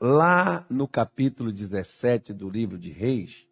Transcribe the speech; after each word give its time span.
lá 0.00 0.64
no 0.70 0.88
capítulo 0.88 1.52
17 1.52 2.32
do 2.32 2.48
livro 2.48 2.78
de 2.78 2.90
Reis, 2.90 3.46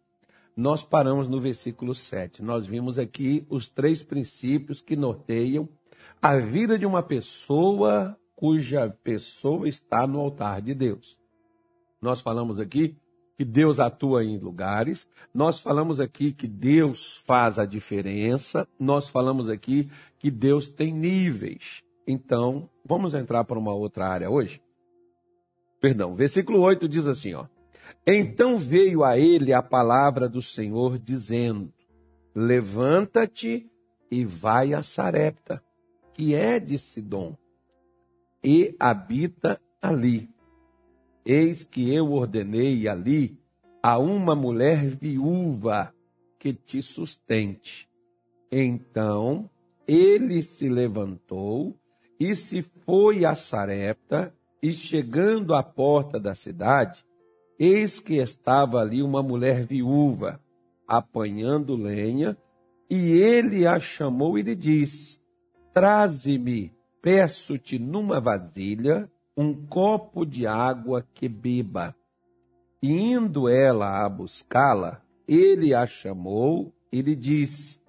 nós 0.57 0.83
paramos 0.83 1.27
no 1.27 1.39
versículo 1.39 1.93
7. 1.93 2.41
Nós 2.41 2.65
vimos 2.65 2.97
aqui 2.97 3.45
os 3.49 3.69
três 3.69 4.01
princípios 4.01 4.81
que 4.81 4.95
norteiam 4.95 5.69
a 6.21 6.37
vida 6.37 6.77
de 6.77 6.85
uma 6.85 7.03
pessoa 7.03 8.17
cuja 8.35 8.89
pessoa 9.03 9.67
está 9.67 10.07
no 10.07 10.19
altar 10.19 10.61
de 10.61 10.73
Deus. 10.73 11.19
Nós 12.01 12.19
falamos 12.19 12.59
aqui 12.59 12.97
que 13.37 13.45
Deus 13.45 13.79
atua 13.79 14.23
em 14.23 14.37
lugares, 14.37 15.07
nós 15.33 15.59
falamos 15.59 15.99
aqui 15.99 16.33
que 16.33 16.47
Deus 16.47 17.23
faz 17.25 17.57
a 17.57 17.65
diferença, 17.65 18.67
nós 18.77 19.07
falamos 19.07 19.49
aqui 19.49 19.89
que 20.17 20.29
Deus 20.29 20.67
tem 20.67 20.93
níveis. 20.93 21.81
Então, 22.05 22.69
vamos 22.83 23.13
entrar 23.13 23.45
para 23.45 23.59
uma 23.59 23.73
outra 23.73 24.07
área 24.07 24.29
hoje? 24.29 24.61
Perdão, 25.79 26.13
versículo 26.13 26.59
8 26.59 26.87
diz 26.87 27.07
assim, 27.07 27.33
ó. 27.33 27.45
Então 28.05 28.57
veio 28.57 29.03
a 29.03 29.17
ele 29.17 29.53
a 29.53 29.61
palavra 29.61 30.27
do 30.27 30.41
Senhor 30.41 30.97
dizendo: 30.97 31.71
Levanta-te 32.33 33.69
e 34.09 34.25
vai 34.25 34.73
a 34.73 34.81
Sarepta, 34.81 35.63
que 36.13 36.33
é 36.33 36.59
de 36.59 36.77
Sidom 36.77 37.35
e 38.43 38.75
habita 38.79 39.61
ali. 39.81 40.29
Eis 41.25 41.63
que 41.63 41.93
eu 41.93 42.11
ordenei 42.11 42.87
ali 42.87 43.37
a 43.83 43.97
uma 43.97 44.35
mulher 44.35 44.87
viúva 44.87 45.93
que 46.37 46.53
te 46.53 46.81
sustente. 46.81 47.87
Então 48.51 49.49
ele 49.87 50.41
se 50.41 50.69
levantou 50.69 51.77
e 52.19 52.35
se 52.35 52.61
foi 52.61 53.25
a 53.25 53.35
Sarepta, 53.35 54.33
e 54.61 54.71
chegando 54.71 55.53
à 55.53 55.63
porta 55.63 56.19
da 56.19 56.35
cidade, 56.35 57.05
eis 57.57 57.99
que 57.99 58.15
estava 58.15 58.79
ali 58.79 59.01
uma 59.01 59.23
mulher 59.23 59.65
viúva, 59.65 60.39
apanhando 60.87 61.75
lenha, 61.75 62.37
e 62.89 63.11
ele 63.11 63.67
a 63.67 63.79
chamou 63.79 64.37
e 64.37 64.41
lhe 64.41 64.55
disse: 64.55 65.19
Traze-me 65.73 66.73
peço-te 67.01 67.79
numa 67.79 68.19
vasilha 68.19 69.09
um 69.35 69.53
copo 69.53 70.25
de 70.25 70.45
água 70.45 71.05
que 71.13 71.29
beba. 71.29 71.95
E 72.81 72.91
indo 72.91 73.47
ela 73.47 74.05
a 74.05 74.09
buscá-la, 74.09 75.01
ele 75.27 75.73
a 75.73 75.85
chamou 75.85 76.73
e 76.91 77.01
lhe 77.01 77.15
disse: 77.15 77.79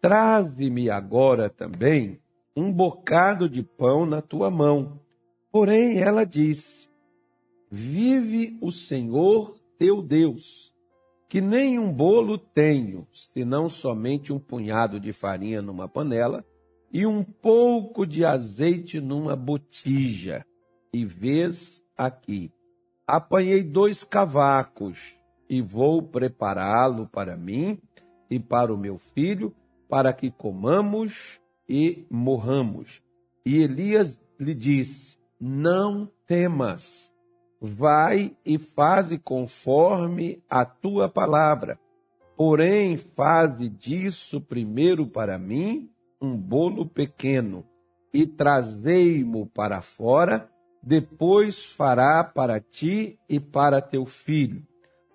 Traze-me 0.00 0.90
agora 0.90 1.48
também 1.48 2.20
um 2.56 2.72
bocado 2.72 3.48
de 3.48 3.62
pão 3.62 4.04
na 4.04 4.20
tua 4.20 4.50
mão. 4.50 5.00
Porém, 5.52 5.98
ela 5.98 6.24
disse: 6.24 6.88
Vive 7.70 8.56
o 8.62 8.72
Senhor 8.72 9.54
teu 9.78 10.02
Deus, 10.02 10.72
que 11.28 11.42
nem 11.42 11.78
um 11.78 11.92
bolo 11.92 12.38
tenho, 12.38 13.06
senão 13.12 13.68
somente 13.68 14.32
um 14.32 14.38
punhado 14.38 14.98
de 14.98 15.12
farinha 15.12 15.60
numa 15.60 15.86
panela 15.86 16.42
e 16.90 17.04
um 17.04 17.22
pouco 17.22 18.06
de 18.06 18.24
azeite 18.24 18.98
numa 18.98 19.36
botija. 19.36 20.44
E 20.90 21.04
vês 21.04 21.84
aqui, 21.96 22.50
apanhei 23.06 23.62
dois 23.62 24.04
cavacos 24.04 25.16
e 25.48 25.60
vou 25.60 26.02
prepará-lo 26.02 27.06
para 27.06 27.36
mim 27.36 27.78
e 28.30 28.38
para 28.40 28.72
o 28.72 28.78
meu 28.78 28.96
filho, 28.96 29.54
para 29.86 30.14
que 30.14 30.30
comamos 30.30 31.38
e 31.68 32.06
morramos. 32.10 33.02
E 33.44 33.58
Elias 33.58 34.18
lhe 34.38 34.54
disse: 34.54 35.21
Não 35.44 36.08
temas, 36.24 37.12
vai 37.60 38.36
e 38.46 38.58
faze 38.58 39.18
conforme 39.18 40.40
a 40.48 40.64
tua 40.64 41.08
palavra. 41.08 41.80
Porém, 42.36 42.96
faze 42.96 43.68
disso 43.68 44.40
primeiro 44.40 45.04
para 45.04 45.36
mim 45.40 45.90
um 46.20 46.36
bolo 46.36 46.86
pequeno 46.86 47.66
e 48.14 48.24
trazei-mo 48.24 49.44
para 49.44 49.80
fora, 49.80 50.48
depois 50.80 51.64
fará 51.72 52.22
para 52.22 52.60
ti 52.60 53.18
e 53.28 53.40
para 53.40 53.82
teu 53.82 54.06
filho. 54.06 54.64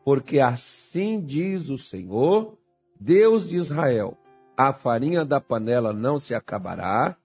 Porque 0.04 0.42
assim 0.42 1.22
diz 1.22 1.70
o 1.70 1.78
Senhor, 1.78 2.58
Deus 3.00 3.48
de 3.48 3.56
Israel: 3.56 4.18
a 4.58 4.74
farinha 4.74 5.24
da 5.24 5.40
panela 5.40 5.94
não 5.94 6.20
se 6.20 6.36
acabará, 6.36 7.16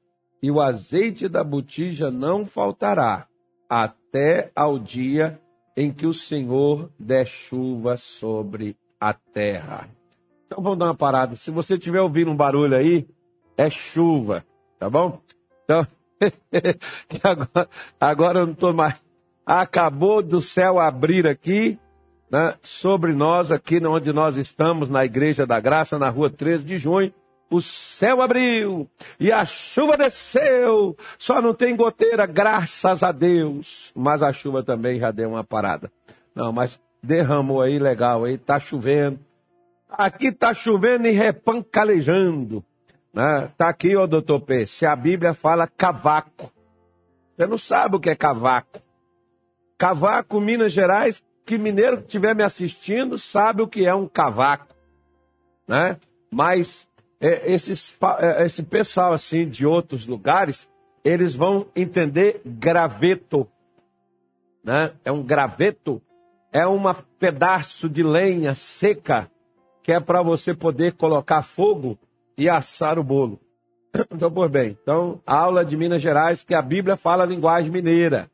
e 0.42 0.50
o 0.50 0.60
azeite 0.60 1.28
da 1.28 1.44
botija 1.44 2.10
não 2.10 2.44
faltará, 2.44 3.28
até 3.68 4.50
ao 4.54 4.78
dia 4.78 5.40
em 5.76 5.92
que 5.92 6.06
o 6.06 6.12
Senhor 6.12 6.90
der 6.98 7.26
chuva 7.26 7.96
sobre 7.96 8.76
a 9.00 9.14
terra. 9.14 9.88
Então 10.46 10.62
vamos 10.62 10.78
dar 10.78 10.86
uma 10.86 10.94
parada. 10.94 11.36
Se 11.36 11.50
você 11.50 11.76
estiver 11.76 12.00
ouvindo 12.00 12.30
um 12.30 12.36
barulho 12.36 12.76
aí, 12.76 13.06
é 13.56 13.70
chuva, 13.70 14.44
tá 14.78 14.90
bom? 14.90 15.20
Então, 15.64 15.86
agora, 17.22 17.68
agora 18.00 18.38
eu 18.40 18.46
não 18.46 18.52
estou 18.52 18.74
mais. 18.74 19.00
Acabou 19.46 20.22
do 20.22 20.40
céu 20.40 20.78
abrir 20.78 21.26
aqui, 21.26 21.78
né, 22.30 22.54
sobre 22.62 23.12
nós, 23.12 23.50
aqui 23.50 23.84
onde 23.84 24.12
nós 24.12 24.36
estamos, 24.36 24.90
na 24.90 25.04
Igreja 25.04 25.46
da 25.46 25.58
Graça, 25.60 25.98
na 25.98 26.08
rua 26.08 26.28
13 26.30 26.64
de 26.64 26.78
junho. 26.78 27.12
O 27.52 27.60
céu 27.60 28.22
abriu 28.22 28.88
e 29.20 29.30
a 29.30 29.44
chuva 29.44 29.94
desceu. 29.94 30.96
Só 31.18 31.42
não 31.42 31.52
tem 31.52 31.76
goteira, 31.76 32.24
graças 32.24 33.02
a 33.02 33.12
Deus. 33.12 33.92
Mas 33.94 34.22
a 34.22 34.32
chuva 34.32 34.62
também 34.62 34.98
já 34.98 35.10
deu 35.10 35.28
uma 35.28 35.44
parada. 35.44 35.92
Não, 36.34 36.50
mas 36.50 36.82
derramou 37.02 37.60
aí 37.60 37.78
legal 37.78 38.24
aí, 38.24 38.38
tá 38.38 38.58
chovendo. 38.58 39.20
Aqui 39.86 40.32
tá 40.32 40.54
chovendo 40.54 41.06
e 41.06 41.10
repancalejando. 41.10 42.64
Né? 43.12 43.52
Tá 43.58 43.68
aqui, 43.68 43.94
ó, 43.94 44.06
doutor 44.06 44.40
P. 44.40 44.66
Se 44.66 44.86
a 44.86 44.96
Bíblia 44.96 45.34
fala 45.34 45.66
cavaco. 45.66 46.50
Você 47.36 47.46
não 47.46 47.58
sabe 47.58 47.96
o 47.96 48.00
que 48.00 48.08
é 48.08 48.14
cavaco. 48.14 48.80
Cavaco, 49.76 50.40
Minas 50.40 50.72
Gerais, 50.72 51.22
que 51.44 51.58
mineiro 51.58 51.98
que 51.98 52.04
estiver 52.04 52.34
me 52.34 52.42
assistindo 52.42 53.18
sabe 53.18 53.60
o 53.60 53.68
que 53.68 53.84
é 53.84 53.94
um 53.94 54.08
cavaco. 54.08 54.74
Né? 55.68 55.98
Mas 56.30 56.88
é, 57.22 57.52
esses, 57.52 57.96
é, 58.18 58.44
esse 58.44 58.64
pessoal 58.64 59.12
assim 59.12 59.48
de 59.48 59.64
outros 59.64 60.06
lugares, 60.08 60.68
eles 61.04 61.36
vão 61.36 61.66
entender 61.74 62.42
graveto. 62.44 63.46
Né? 64.64 64.92
É 65.04 65.12
um 65.12 65.22
graveto, 65.22 66.02
é 66.52 66.66
um 66.66 66.82
pedaço 67.20 67.88
de 67.88 68.02
lenha 68.02 68.54
seca 68.54 69.30
que 69.84 69.92
é 69.92 70.00
para 70.00 70.22
você 70.22 70.54
poder 70.54 70.92
colocar 70.92 71.42
fogo 71.42 71.98
e 72.36 72.48
assar 72.48 72.98
o 72.98 73.04
bolo. 73.04 73.38
Então, 74.10 74.30
por 74.30 74.48
bem, 74.48 74.78
então, 74.82 75.20
aula 75.26 75.64
de 75.64 75.76
Minas 75.76 76.00
Gerais, 76.00 76.42
que 76.42 76.54
a 76.54 76.62
Bíblia 76.62 76.96
fala 76.96 77.24
a 77.24 77.26
linguagem 77.26 77.70
mineira. 77.70 78.30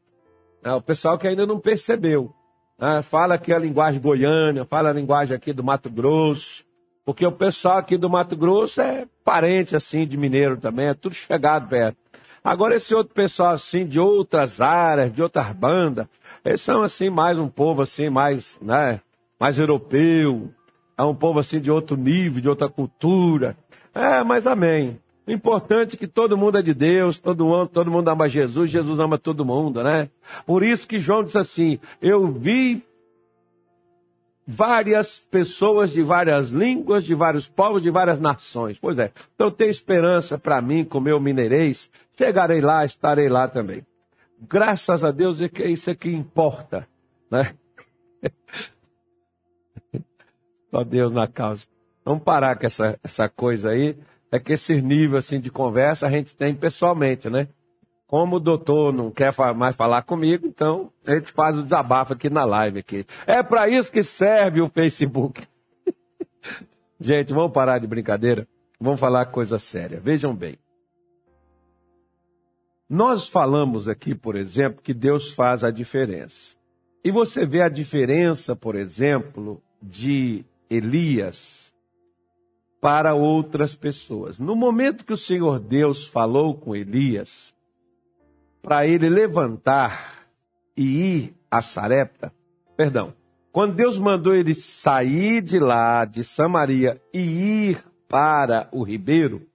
É, 0.63 0.73
o 0.73 0.81
pessoal 0.81 1.19
que 1.19 1.27
ainda 1.27 1.45
não 1.47 1.59
percebeu. 1.59 2.33
Né? 2.79 3.03
Fala 3.03 3.35
aqui 3.35 3.53
a 3.53 3.59
linguagem 3.59 4.01
goiana, 4.01 4.65
fala 4.65 4.91
a 4.91 4.93
linguagem 4.93 5.37
aqui 5.37 5.53
do 5.53 5.65
Mato 5.65 5.91
Grosso. 5.91 6.68
Porque 7.09 7.25
o 7.25 7.33
pessoal 7.33 7.79
aqui 7.79 7.97
do 7.97 8.11
Mato 8.11 8.37
Grosso 8.37 8.83
é 8.83 9.07
parente, 9.25 9.75
assim, 9.75 10.07
de 10.07 10.15
mineiro 10.15 10.59
também, 10.59 10.89
é 10.89 10.93
tudo 10.93 11.15
chegado 11.15 11.67
perto. 11.67 11.97
Agora, 12.45 12.77
esse 12.77 12.95
outro 12.95 13.15
pessoal, 13.15 13.55
assim, 13.55 13.87
de 13.87 13.99
outras 13.99 14.61
áreas, 14.61 15.11
de 15.11 15.23
outras 15.23 15.51
bandas, 15.55 16.07
eles 16.45 16.61
são, 16.61 16.83
assim, 16.83 17.09
mais 17.09 17.39
um 17.39 17.49
povo, 17.49 17.81
assim, 17.81 18.11
mais, 18.11 18.59
né, 18.61 19.01
mais 19.41 19.59
europeu. 19.59 20.51
É 20.99 21.03
um 21.03 21.15
povo, 21.15 21.39
assim, 21.39 21.59
de 21.59 21.71
outro 21.71 21.97
nível, 21.97 22.43
de 22.43 22.49
outra 22.51 22.69
cultura. 22.69 23.57
É, 23.95 24.23
mas 24.23 24.47
amém. 24.47 25.01
O 25.27 25.31
importante 25.31 25.97
é 25.97 25.99
que 25.99 26.07
todo 26.07 26.37
mundo 26.37 26.59
é 26.59 26.63
de 26.63 26.75
Deus, 26.75 27.19
todo 27.19 27.47
mundo, 27.47 27.69
todo 27.69 27.91
mundo 27.91 28.09
ama 28.11 28.29
Jesus, 28.29 28.71
Jesus 28.71 28.99
ama 28.99 29.17
todo 29.17 29.47
mundo, 29.47 29.83
né? 29.83 30.11
Por 30.45 30.63
isso 30.63 30.87
que 30.87 31.01
João 31.01 31.25
disse 31.25 31.39
assim: 31.39 31.79
Eu 32.03 32.27
vi 32.27 32.83
várias 34.51 35.19
pessoas 35.19 35.93
de 35.93 36.03
várias 36.03 36.49
línguas, 36.49 37.05
de 37.05 37.15
vários 37.15 37.47
povos, 37.47 37.83
de 37.83 37.91
várias 37.91 38.19
nações. 38.19 38.79
Pois 38.79 38.99
é. 38.99 39.13
Então 39.35 39.51
tem 39.51 39.69
esperança 39.69 40.39
para 40.39 40.63
mim, 40.63 40.87
com 40.87 40.99
meu 40.99 41.21
mineirês. 41.21 41.91
Chegarei 42.17 42.63
lá, 42.63 42.83
estarei 42.83 43.29
lá 43.29 43.47
também. 43.47 43.85
Graças 44.41 45.05
a 45.05 45.11
Deus 45.11 45.39
é 45.43 45.51
que 45.51 45.63
é 45.63 45.71
isso 45.71 45.95
que 45.95 46.09
importa, 46.09 46.89
né? 47.31 47.55
Só 50.71 50.83
Deus 50.83 51.13
na 51.13 51.29
causa. 51.29 51.67
Vamos 52.03 52.23
parar 52.23 52.57
com 52.57 52.65
essa, 52.65 52.99
essa 53.05 53.29
coisa 53.29 53.71
aí. 53.71 53.99
É 54.33 54.39
que 54.39 54.55
esse 54.55 54.81
nível 54.81 55.19
assim, 55.19 55.41
de 55.41 55.51
conversa 55.51 56.07
a 56.07 56.11
gente 56.11 56.35
tem 56.35 56.55
pessoalmente, 56.55 57.29
né? 57.29 57.49
Como 58.09 58.37
o 58.37 58.41
doutor 58.41 58.91
não 58.91 59.11
quer 59.11 59.35
mais 59.55 59.77
falar 59.77 60.03
comigo, 60.03 60.47
então 60.47 60.91
a 61.07 61.15
gente 61.15 61.31
faz 61.31 61.59
o 61.59 61.63
desabafo 61.63 62.15
aqui 62.15 62.31
na 62.31 62.43
live. 62.43 62.79
aqui. 62.79 63.07
É 63.27 63.43
para 63.43 63.69
isso 63.69 63.93
que 63.93 64.03
serve 64.03 64.63
o 64.63 64.71
Facebook. 64.71 65.47
gente, 66.99 67.35
vamos 67.35 67.53
parar 67.53 67.79
de 67.79 67.87
brincadeira. 67.87 68.49
Vamos 68.81 68.99
falar 68.99 69.27
coisa 69.27 69.59
séria. 69.59 70.01
Vejam 70.01 70.35
bem. 70.35 70.59
Nós 72.89 73.29
falamos 73.29 73.87
aqui, 73.87 74.15
por 74.15 74.37
exemplo, 74.37 74.81
que 74.83 74.95
Deus 74.95 75.35
faz 75.35 75.63
a 75.63 75.71
diferença. 75.71 76.57
E 77.05 77.11
você 77.11 77.45
vê 77.45 77.61
a 77.61 77.69
diferença, 77.69 78.57
por 78.57 78.75
exemplo, 78.75 79.63
de 79.83 80.47
Elias 80.71 81.75
para 82.81 83.15
outras 83.15 83.75
pessoas. 83.75 84.39
No 84.39 84.57
momento 84.57 85.05
que 85.05 85.13
o 85.13 85.17
Senhor 85.17 85.61
Deus 85.61 86.07
falou 86.07 86.55
com 86.55 86.75
Elias, 86.75 87.55
para 88.63 88.87
ele 88.87 89.09
levantar 89.09 90.27
e 90.77 90.83
ir 90.83 91.35
a 91.51 91.63
Sarepta, 91.63 92.33
perdão, 92.77 93.15
quando 93.51 93.75
Deus 93.75 93.99
mandou 93.99 94.35
ele 94.35 94.55
sair 94.55 95.41
de 95.41 95.59
lá, 95.59 96.05
de 96.05 96.23
Samaria, 96.23 97.01
e 97.13 97.71
ir 97.71 97.85
para 98.09 98.69
o 98.73 98.83
ribeiro, 98.83 99.47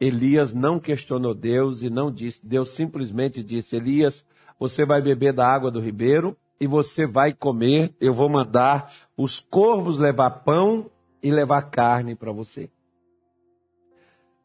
Elias 0.00 0.52
não 0.52 0.78
questionou 0.78 1.34
Deus 1.34 1.82
e 1.82 1.88
não 1.88 2.12
disse, 2.12 2.44
Deus 2.46 2.70
simplesmente 2.70 3.42
disse: 3.42 3.76
Elias, 3.76 4.24
você 4.58 4.84
vai 4.84 5.00
beber 5.00 5.32
da 5.32 5.48
água 5.48 5.70
do 5.70 5.80
ribeiro 5.80 6.36
e 6.60 6.66
você 6.66 7.06
vai 7.06 7.32
comer, 7.32 7.94
eu 8.00 8.12
vou 8.12 8.28
mandar 8.28 8.92
os 9.16 9.40
corvos 9.40 9.98
levar 9.98 10.30
pão 10.30 10.90
e 11.22 11.30
levar 11.30 11.62
carne 11.62 12.14
para 12.14 12.32
você. 12.32 12.70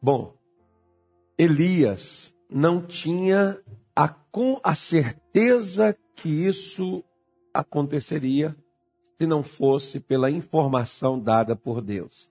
Bom, 0.02 0.34
Elias 1.36 2.34
não 2.48 2.82
tinha 2.82 3.58
a, 3.94 4.08
com 4.08 4.60
a 4.62 4.74
certeza 4.74 5.96
que 6.14 6.28
isso 6.28 7.04
aconteceria 7.52 8.56
se 9.18 9.26
não 9.26 9.42
fosse 9.42 10.00
pela 10.00 10.30
informação 10.30 11.18
dada 11.18 11.54
por 11.54 11.82
Deus. 11.82 12.30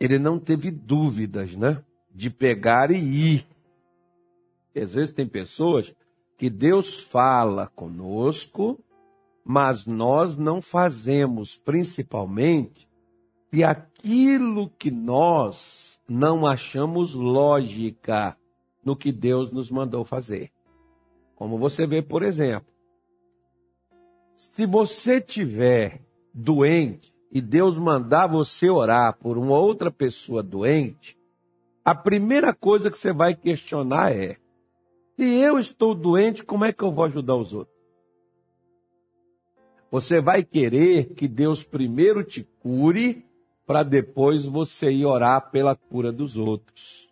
Ele 0.00 0.18
não 0.18 0.38
teve 0.38 0.70
dúvidas, 0.70 1.54
né? 1.56 1.84
De 2.14 2.30
pegar 2.30 2.90
e 2.90 2.96
ir. 2.96 3.46
Às 4.74 4.94
vezes 4.94 5.12
tem 5.12 5.26
pessoas 5.26 5.94
que 6.36 6.48
Deus 6.48 7.00
fala 7.00 7.66
conosco, 7.66 8.78
mas 9.44 9.86
nós 9.86 10.36
não 10.36 10.62
fazemos, 10.62 11.56
principalmente, 11.56 12.88
e 13.52 13.64
aquilo 13.64 14.70
que 14.78 14.90
nós 14.90 16.00
não 16.08 16.46
achamos 16.46 17.12
lógica 17.12 18.37
no 18.88 18.96
que 18.96 19.12
Deus 19.12 19.52
nos 19.52 19.70
mandou 19.70 20.02
fazer. 20.02 20.50
Como 21.36 21.58
você 21.58 21.86
vê, 21.86 22.00
por 22.00 22.22
exemplo, 22.22 22.72
se 24.34 24.64
você 24.64 25.20
tiver 25.20 26.00
doente 26.32 27.14
e 27.30 27.42
Deus 27.42 27.76
mandar 27.76 28.26
você 28.26 28.70
orar 28.70 29.18
por 29.18 29.36
uma 29.36 29.58
outra 29.58 29.90
pessoa 29.90 30.42
doente, 30.42 31.18
a 31.84 31.94
primeira 31.94 32.54
coisa 32.54 32.90
que 32.90 32.96
você 32.96 33.12
vai 33.12 33.34
questionar 33.34 34.16
é: 34.16 34.38
se 35.18 35.26
eu 35.34 35.58
estou 35.58 35.94
doente, 35.94 36.42
como 36.42 36.64
é 36.64 36.72
que 36.72 36.82
eu 36.82 36.90
vou 36.90 37.04
ajudar 37.04 37.36
os 37.36 37.52
outros? 37.52 37.76
Você 39.90 40.18
vai 40.18 40.42
querer 40.42 41.12
que 41.12 41.28
Deus 41.28 41.62
primeiro 41.62 42.24
te 42.24 42.42
cure, 42.60 43.22
para 43.66 43.82
depois 43.82 44.46
você 44.46 44.90
ir 44.90 45.04
orar 45.04 45.50
pela 45.50 45.76
cura 45.76 46.10
dos 46.10 46.38
outros. 46.38 47.07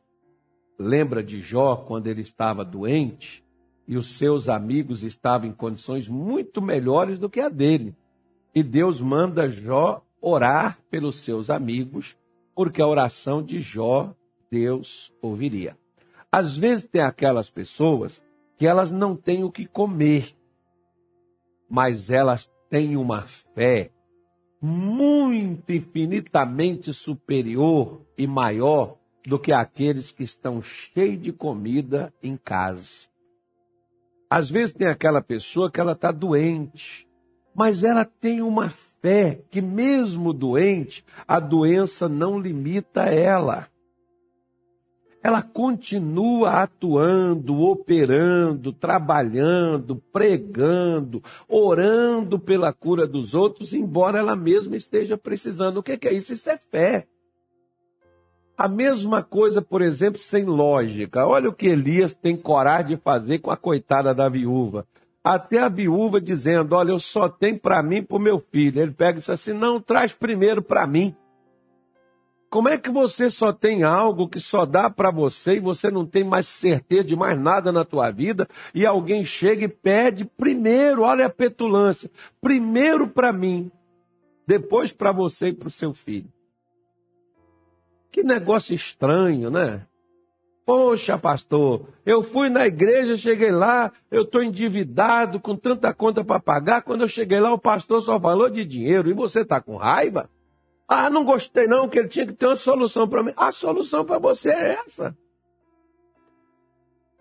Lembra 0.78 1.22
de 1.22 1.40
Jó 1.40 1.76
quando 1.76 2.06
ele 2.06 2.20
estava 2.20 2.64
doente 2.64 3.44
e 3.88 3.96
os 3.96 4.16
seus 4.16 4.48
amigos 4.48 5.02
estavam 5.02 5.48
em 5.48 5.52
condições 5.52 6.08
muito 6.08 6.60
melhores 6.60 7.18
do 7.18 7.30
que 7.30 7.40
a 7.40 7.48
dele? 7.48 7.94
E 8.54 8.62
Deus 8.62 9.00
manda 9.00 9.48
Jó 9.48 10.02
orar 10.20 10.78
pelos 10.90 11.16
seus 11.16 11.50
amigos, 11.50 12.16
porque 12.54 12.82
a 12.82 12.86
oração 12.86 13.42
de 13.42 13.60
Jó 13.60 14.14
Deus 14.50 15.12
ouviria. 15.22 15.76
Às 16.30 16.56
vezes 16.56 16.84
tem 16.84 17.02
aquelas 17.02 17.50
pessoas 17.50 18.22
que 18.58 18.66
elas 18.66 18.90
não 18.90 19.14
têm 19.14 19.44
o 19.44 19.50
que 19.50 19.66
comer, 19.66 20.34
mas 21.68 22.10
elas 22.10 22.50
têm 22.68 22.96
uma 22.96 23.22
fé 23.22 23.90
muito 24.60 25.72
infinitamente 25.72 26.92
superior 26.92 28.00
e 28.16 28.26
maior 28.26 28.96
do 29.26 29.38
que 29.38 29.52
aqueles 29.52 30.10
que 30.10 30.22
estão 30.22 30.62
cheios 30.62 31.20
de 31.20 31.32
comida 31.32 32.12
em 32.22 32.36
casa. 32.36 33.08
Às 34.30 34.48
vezes 34.48 34.74
tem 34.74 34.86
aquela 34.86 35.20
pessoa 35.20 35.70
que 35.70 35.80
ela 35.80 35.92
está 35.92 36.12
doente, 36.12 37.06
mas 37.54 37.82
ela 37.82 38.04
tem 38.04 38.40
uma 38.40 38.68
fé 38.68 39.42
que 39.50 39.60
mesmo 39.60 40.32
doente, 40.32 41.04
a 41.26 41.38
doença 41.40 42.08
não 42.08 42.38
limita 42.38 43.04
ela 43.04 43.68
ela 45.26 45.42
continua 45.42 46.62
atuando, 46.62 47.60
operando, 47.60 48.72
trabalhando, 48.72 49.96
pregando, 50.12 51.20
orando 51.48 52.38
pela 52.38 52.72
cura 52.72 53.08
dos 53.08 53.34
outros, 53.34 53.72
embora 53.72 54.20
ela 54.20 54.36
mesma 54.36 54.76
esteja 54.76 55.18
precisando. 55.18 55.78
O 55.78 55.82
que 55.82 55.98
é 56.06 56.12
isso? 56.12 56.32
Isso 56.32 56.48
é 56.48 56.56
fé. 56.56 57.08
A 58.56 58.68
mesma 58.68 59.22
coisa, 59.22 59.60
por 59.60 59.82
exemplo, 59.82 60.18
sem 60.18 60.44
lógica. 60.44 61.26
Olha 61.26 61.50
o 61.50 61.52
que 61.52 61.66
Elias 61.66 62.14
tem 62.14 62.36
coragem 62.36 62.96
de 62.96 63.02
fazer 63.02 63.40
com 63.40 63.50
a 63.50 63.56
coitada 63.56 64.14
da 64.14 64.28
viúva. 64.30 64.86
Até 65.22 65.58
a 65.58 65.68
viúva 65.68 66.20
dizendo: 66.20 66.74
Olha, 66.74 66.90
eu 66.90 66.98
só 66.98 67.28
tenho 67.28 67.58
para 67.58 67.82
mim 67.82 68.02
para 68.02 68.16
o 68.16 68.20
meu 68.20 68.38
filho. 68.38 68.80
Ele 68.80 68.92
pega 68.92 69.18
e 69.18 69.20
diz 69.20 69.28
assim: 69.28 69.52
Não, 69.52 69.78
traz 69.78 70.14
primeiro 70.14 70.62
para 70.62 70.86
mim. 70.86 71.14
Como 72.48 72.68
é 72.68 72.78
que 72.78 72.88
você 72.88 73.28
só 73.28 73.52
tem 73.52 73.82
algo 73.82 74.28
que 74.28 74.40
só 74.40 74.64
dá 74.64 74.88
para 74.88 75.10
você 75.10 75.56
e 75.56 75.60
você 75.60 75.90
não 75.90 76.06
tem 76.06 76.24
mais 76.24 76.46
certeza 76.46 77.04
de 77.04 77.16
mais 77.16 77.38
nada 77.38 77.70
na 77.70 77.84
tua 77.84 78.10
vida 78.10 78.48
e 78.72 78.86
alguém 78.86 79.24
chega 79.24 79.64
e 79.64 79.68
pede 79.68 80.24
primeiro, 80.24 81.02
olha 81.02 81.26
a 81.26 81.30
petulância, 81.30 82.10
primeiro 82.40 83.08
para 83.08 83.32
mim, 83.32 83.70
depois 84.46 84.92
para 84.92 85.12
você 85.12 85.48
e 85.48 85.52
para 85.52 85.68
o 85.68 85.72
seu 85.72 85.92
filho. 85.92 86.32
Que 88.10 88.22
negócio 88.22 88.74
estranho, 88.74 89.50
né? 89.50 89.86
Poxa, 90.66 91.16
pastor, 91.16 91.88
eu 92.04 92.24
fui 92.24 92.48
na 92.48 92.66
igreja, 92.66 93.16
cheguei 93.16 93.52
lá, 93.52 93.92
eu 94.10 94.22
estou 94.22 94.42
endividado 94.42 95.38
com 95.38 95.54
tanta 95.54 95.94
conta 95.94 96.24
para 96.24 96.40
pagar. 96.40 96.82
Quando 96.82 97.02
eu 97.02 97.08
cheguei 97.08 97.38
lá, 97.38 97.52
o 97.52 97.58
pastor 97.58 98.02
só 98.02 98.18
falou 98.18 98.50
de 98.50 98.64
dinheiro 98.64 99.08
e 99.08 99.14
você 99.14 99.42
está 99.42 99.60
com 99.60 99.76
raiva? 99.76 100.28
Ah, 100.88 101.08
não 101.08 101.24
gostei 101.24 101.68
não, 101.68 101.88
que 101.88 102.00
ele 102.00 102.08
tinha 102.08 102.26
que 102.26 102.32
ter 102.32 102.46
uma 102.46 102.56
solução 102.56 103.08
para 103.08 103.22
mim. 103.22 103.32
A 103.36 103.52
solução 103.52 104.04
para 104.04 104.18
você 104.18 104.50
é 104.50 104.78
essa. 104.84 105.16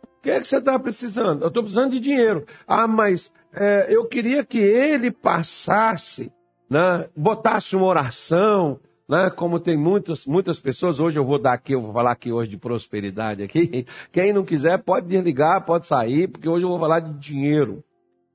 O 0.04 0.22
que 0.24 0.32
é 0.32 0.40
que 0.40 0.48
você 0.48 0.58
está 0.58 0.80
precisando? 0.80 1.44
Eu 1.44 1.50
estou 1.50 1.62
precisando 1.62 1.92
de 1.92 2.00
dinheiro. 2.00 2.48
Ah, 2.68 2.88
mas 2.88 3.32
é, 3.54 3.86
eu 3.90 4.06
queria 4.06 4.44
que 4.44 4.58
ele 4.58 5.12
passasse, 5.12 6.32
né, 6.68 7.08
botasse 7.16 7.76
uma 7.76 7.86
oração, 7.86 8.80
né, 9.08 9.30
como 9.30 9.60
tem 9.60 9.78
muitas, 9.78 10.26
muitas 10.26 10.60
pessoas, 10.60 11.00
hoje 11.00 11.18
eu 11.20 11.26
vou 11.26 11.38
dar 11.38 11.54
aqui, 11.54 11.74
eu 11.74 11.82
vou 11.82 11.94
falar 11.94 12.12
aqui 12.12 12.32
hoje 12.32 12.50
de 12.50 12.58
prosperidade 12.58 13.44
aqui. 13.44 13.86
Quem 14.12 14.34
não 14.34 14.44
quiser 14.44 14.78
pode 14.80 15.08
desligar, 15.08 15.66
pode 15.66 15.86
sair, 15.86 16.28
porque 16.28 16.50
hoje 16.50 16.66
eu 16.66 16.70
vou 16.70 16.80
falar 16.80 17.00
de 17.00 17.14
dinheiro. 17.14 17.84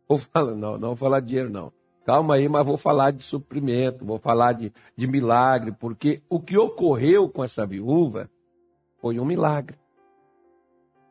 Vou 0.09 0.19
falar, 0.19 0.55
não, 0.55 0.79
não 0.79 0.89
vou 0.89 0.97
falar 0.97 1.21
de 1.21 1.27
dinheiro 1.27 1.51
não. 1.51 1.73
Calma 2.07 2.35
aí, 2.35 2.49
mas 2.49 2.65
vou 2.65 2.77
falar 2.77 3.11
de 3.11 3.23
suprimento, 3.23 4.05
vou 4.05 4.19
falar 4.19 4.53
de, 4.53 4.73
de 4.97 5.07
milagre, 5.07 5.73
porque 5.73 6.23
o 6.29 6.41
que 6.41 6.57
ocorreu 6.57 7.29
com 7.29 7.45
essa 7.45 7.67
viúva 7.67 8.31
foi 9.01 9.19
um 9.19 9.25
milagre. 9.25 9.77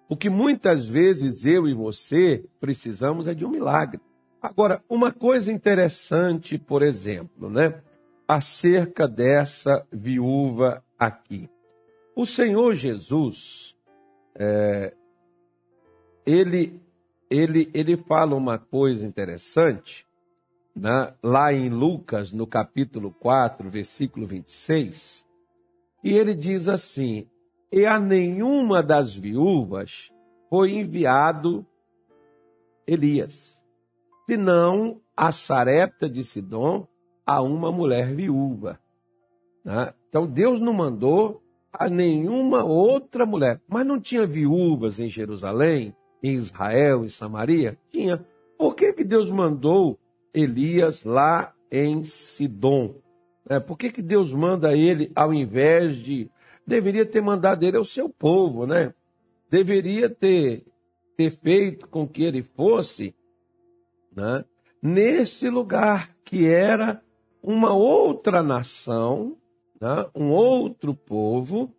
O 0.09 0.17
que 0.17 0.29
muitas 0.29 0.87
vezes 0.87 1.45
eu 1.45 1.67
e 1.67 1.73
você 1.73 2.43
precisamos 2.59 3.27
é 3.27 3.33
de 3.33 3.45
um 3.45 3.49
milagre. 3.49 4.01
Agora, 4.41 4.81
uma 4.89 5.11
coisa 5.11 5.51
interessante, 5.51 6.57
por 6.57 6.81
exemplo, 6.81 7.49
né? 7.49 7.81
Acerca 8.29 9.07
dessa 9.07 9.85
viúva 9.91 10.85
aqui. 10.99 11.49
O 12.15 12.27
Senhor 12.27 12.75
Jesus, 12.75 13.75
é, 14.35 14.93
ele, 16.25 16.79
ele, 17.29 17.71
ele 17.73 17.97
fala 17.97 18.35
uma 18.35 18.59
coisa 18.59 19.05
interessante 19.05 20.07
né, 20.75 21.13
lá 21.21 21.51
em 21.51 21.69
Lucas, 21.69 22.31
no 22.31 22.47
capítulo 22.47 23.11
4, 23.11 23.69
versículo 23.69 24.25
26, 24.25 25.25
e 26.03 26.13
ele 26.13 26.33
diz 26.33 26.67
assim: 26.67 27.27
E 27.71 27.85
a 27.85 27.99
nenhuma 27.99 28.81
das 28.81 29.13
viúvas 29.13 30.11
foi 30.49 30.73
enviado 30.73 31.65
Elias, 32.87 33.63
senão 34.25 35.01
a 35.15 35.31
Sarepta 35.31 36.09
de 36.09 36.23
Sidom, 36.23 36.87
a 37.29 37.41
uma 37.41 37.71
mulher 37.71 38.13
viúva. 38.13 38.79
Né? 39.63 39.93
Então 40.09 40.25
Deus 40.25 40.59
não 40.59 40.73
mandou 40.73 41.41
a 41.71 41.87
nenhuma 41.87 42.63
outra 42.63 43.25
mulher. 43.25 43.61
Mas 43.67 43.85
não 43.85 43.99
tinha 43.99 44.25
viúvas 44.25 44.99
em 44.99 45.09
Jerusalém, 45.09 45.95
em 46.23 46.33
Israel, 46.33 47.05
em 47.05 47.09
Samaria? 47.09 47.77
Tinha. 47.91 48.25
Por 48.57 48.75
que, 48.75 48.93
que 48.93 49.03
Deus 49.03 49.29
mandou 49.29 49.99
Elias 50.33 51.03
lá 51.03 51.53
em 51.71 52.03
Sidom. 52.03 52.95
É, 53.47 53.59
por 53.59 53.77
que, 53.77 53.91
que 53.91 54.01
Deus 54.01 54.33
manda 54.33 54.75
ele 54.75 55.11
ao 55.15 55.33
invés 55.33 55.97
de. 55.97 56.29
Deveria 56.65 57.05
ter 57.05 57.21
mandado 57.21 57.63
ele 57.63 57.77
ao 57.77 57.85
seu 57.85 58.09
povo, 58.09 58.65
né? 58.65 58.93
Deveria 59.49 60.09
ter, 60.09 60.63
ter 61.17 61.31
feito 61.31 61.87
com 61.87 62.07
que 62.07 62.23
ele 62.23 62.43
fosse 62.43 63.15
né, 64.15 64.45
nesse 64.81 65.49
lugar 65.49 66.15
que 66.23 66.47
era 66.47 67.01
uma 67.41 67.73
outra 67.73 68.43
nação, 68.43 69.37
né, 69.79 70.05
um 70.15 70.29
outro 70.29 70.93
povo, 70.93 71.73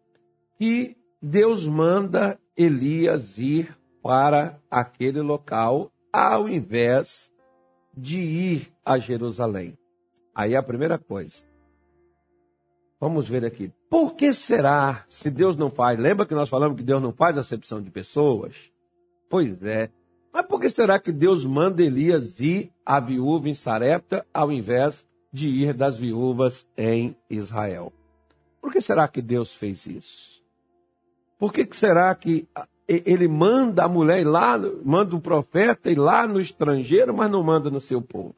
que 0.59 0.97
Deus 1.21 1.67
manda 1.67 2.38
Elias 2.57 3.38
ir 3.38 3.76
para 4.02 4.59
aquele 4.71 5.21
local 5.21 5.90
ao 6.12 6.49
invés 6.49 7.31
de 7.97 8.19
ir 8.19 8.73
a 8.85 8.99
Jerusalém. 8.99 9.76
Aí 10.35 10.57
a 10.57 10.62
primeira 10.62 10.99
coisa. 10.99 11.43
Vamos 12.99 13.29
ver 13.29 13.45
aqui. 13.45 13.73
Por 13.88 14.14
que 14.14 14.33
será 14.33 15.05
se 15.09 15.31
Deus 15.31 15.57
não 15.57 15.71
faz? 15.71 15.99
Lembra 15.99 16.26
que 16.26 16.35
nós 16.35 16.49
falamos 16.49 16.76
que 16.76 16.83
Deus 16.83 17.02
não 17.02 17.12
faz 17.12 17.37
acepção 17.38 17.81
de 17.81 17.90
pessoas? 17.90 18.55
Pois 19.29 19.62
é. 19.62 19.90
Mas 20.33 20.47
por 20.47 20.61
que 20.61 20.69
será 20.69 20.99
que 21.00 21.11
Deus 21.11 21.45
manda 21.45 21.83
Elias 21.83 22.40
ir 22.40 22.71
à 22.85 23.00
viúva 23.00 23.49
em 23.49 23.55
Sarepta 23.55 24.25
ao 24.33 24.52
invés 24.52 25.07
de 25.33 25.49
ir 25.49 25.75
das 25.75 25.99
viúvas 25.99 26.69
em 26.77 27.17
Israel? 27.29 27.93
Por 28.61 28.73
que 28.73 28.81
será 28.81 29.09
que 29.09 29.23
Deus 29.23 29.55
fez 29.55 29.87
isso? 29.87 30.43
Por 31.39 31.53
que 31.53 31.67
será 31.73 32.15
que 32.15 32.47
ele 32.87 33.29
manda 33.29 33.85
a 33.85 33.89
mulher 33.89 34.21
ir 34.21 34.25
lá, 34.25 34.59
manda 34.85 35.15
o 35.15 35.21
profeta 35.21 35.91
ir 35.91 35.99
lá 35.99 36.27
no 36.27 36.41
estrangeiro, 36.41 37.15
mas 37.15 37.31
não 37.31 37.43
manda 37.43 37.71
no 37.71 37.81
seu 37.81 38.03
povo? 38.03 38.35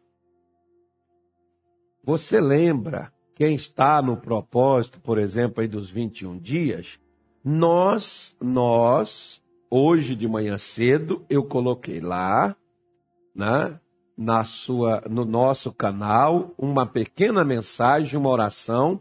Você 2.05 2.41
lembra 2.41 3.13
quem 3.35 3.55
está 3.55 4.03
no 4.03 4.17
propósito, 4.17 5.01
por 5.01 5.19
exemplo, 5.19 5.61
aí 5.61 5.69
dos 5.69 5.91
21 5.91 6.39
dias? 6.39 6.99
Nós, 7.45 8.37
nós, 8.41 9.43
hoje 9.71 10.15
de 10.15 10.29
manhã 10.29 10.59
cedo, 10.59 11.25
eu 11.29 11.43
coloquei 11.45 12.01
lá, 12.01 12.55
né, 13.35 13.81
na 14.17 14.45
sua, 14.45 15.03
no 15.09 15.25
nosso 15.25 15.73
canal, 15.73 16.53
uma 16.59 16.87
pequena 16.87 17.45
mensagem, 17.45 18.19
uma 18.19 18.29
oração, 18.31 19.01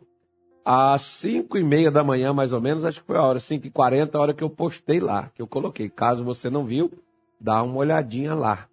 às 0.64 1.02
5 1.02 1.58
e 1.58 1.64
meia 1.64 1.92
da 1.92 2.04
manhã, 2.04 2.34
mais 2.34 2.54
ou 2.54 2.62
menos, 2.62 2.86
acho 2.86 3.02
que 3.02 3.08
foi 3.08 3.18
a 3.18 3.24
hora, 3.24 3.40
5 3.40 3.68
e 3.68 3.70
40, 3.72 4.18
a 4.18 4.22
hora 4.22 4.34
que 4.34 4.44
eu 4.44 4.50
postei 4.50 5.00
lá, 5.00 5.32
que 5.34 5.42
eu 5.42 5.48
coloquei. 5.48 5.90
Caso 5.90 6.24
você 6.24 6.50
não 6.50 6.64
viu, 6.64 6.92
dá 7.40 7.62
uma 7.64 7.78
olhadinha 7.78 8.36
lá. 8.36 8.68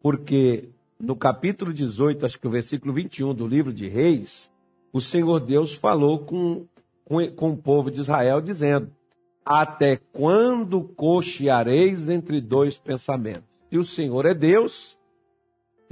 Porque 0.00 0.68
no 0.98 1.16
capítulo 1.16 1.72
18, 1.72 2.24
acho 2.24 2.38
que 2.38 2.46
o 2.46 2.50
versículo 2.50 2.92
21 2.92 3.34
do 3.34 3.46
livro 3.46 3.72
de 3.72 3.88
Reis, 3.88 4.50
o 4.92 5.00
Senhor 5.00 5.40
Deus 5.40 5.74
falou 5.74 6.20
com, 6.20 6.66
com, 7.04 7.26
com 7.32 7.50
o 7.50 7.56
povo 7.56 7.90
de 7.90 8.00
Israel, 8.00 8.40
dizendo: 8.40 8.90
Até 9.44 9.96
quando 10.12 10.82
cocheareis 10.82 12.08
entre 12.08 12.40
dois 12.40 12.78
pensamentos? 12.78 13.44
Se 13.68 13.78
o 13.78 13.84
Senhor 13.84 14.26
é 14.26 14.34
Deus, 14.34 14.96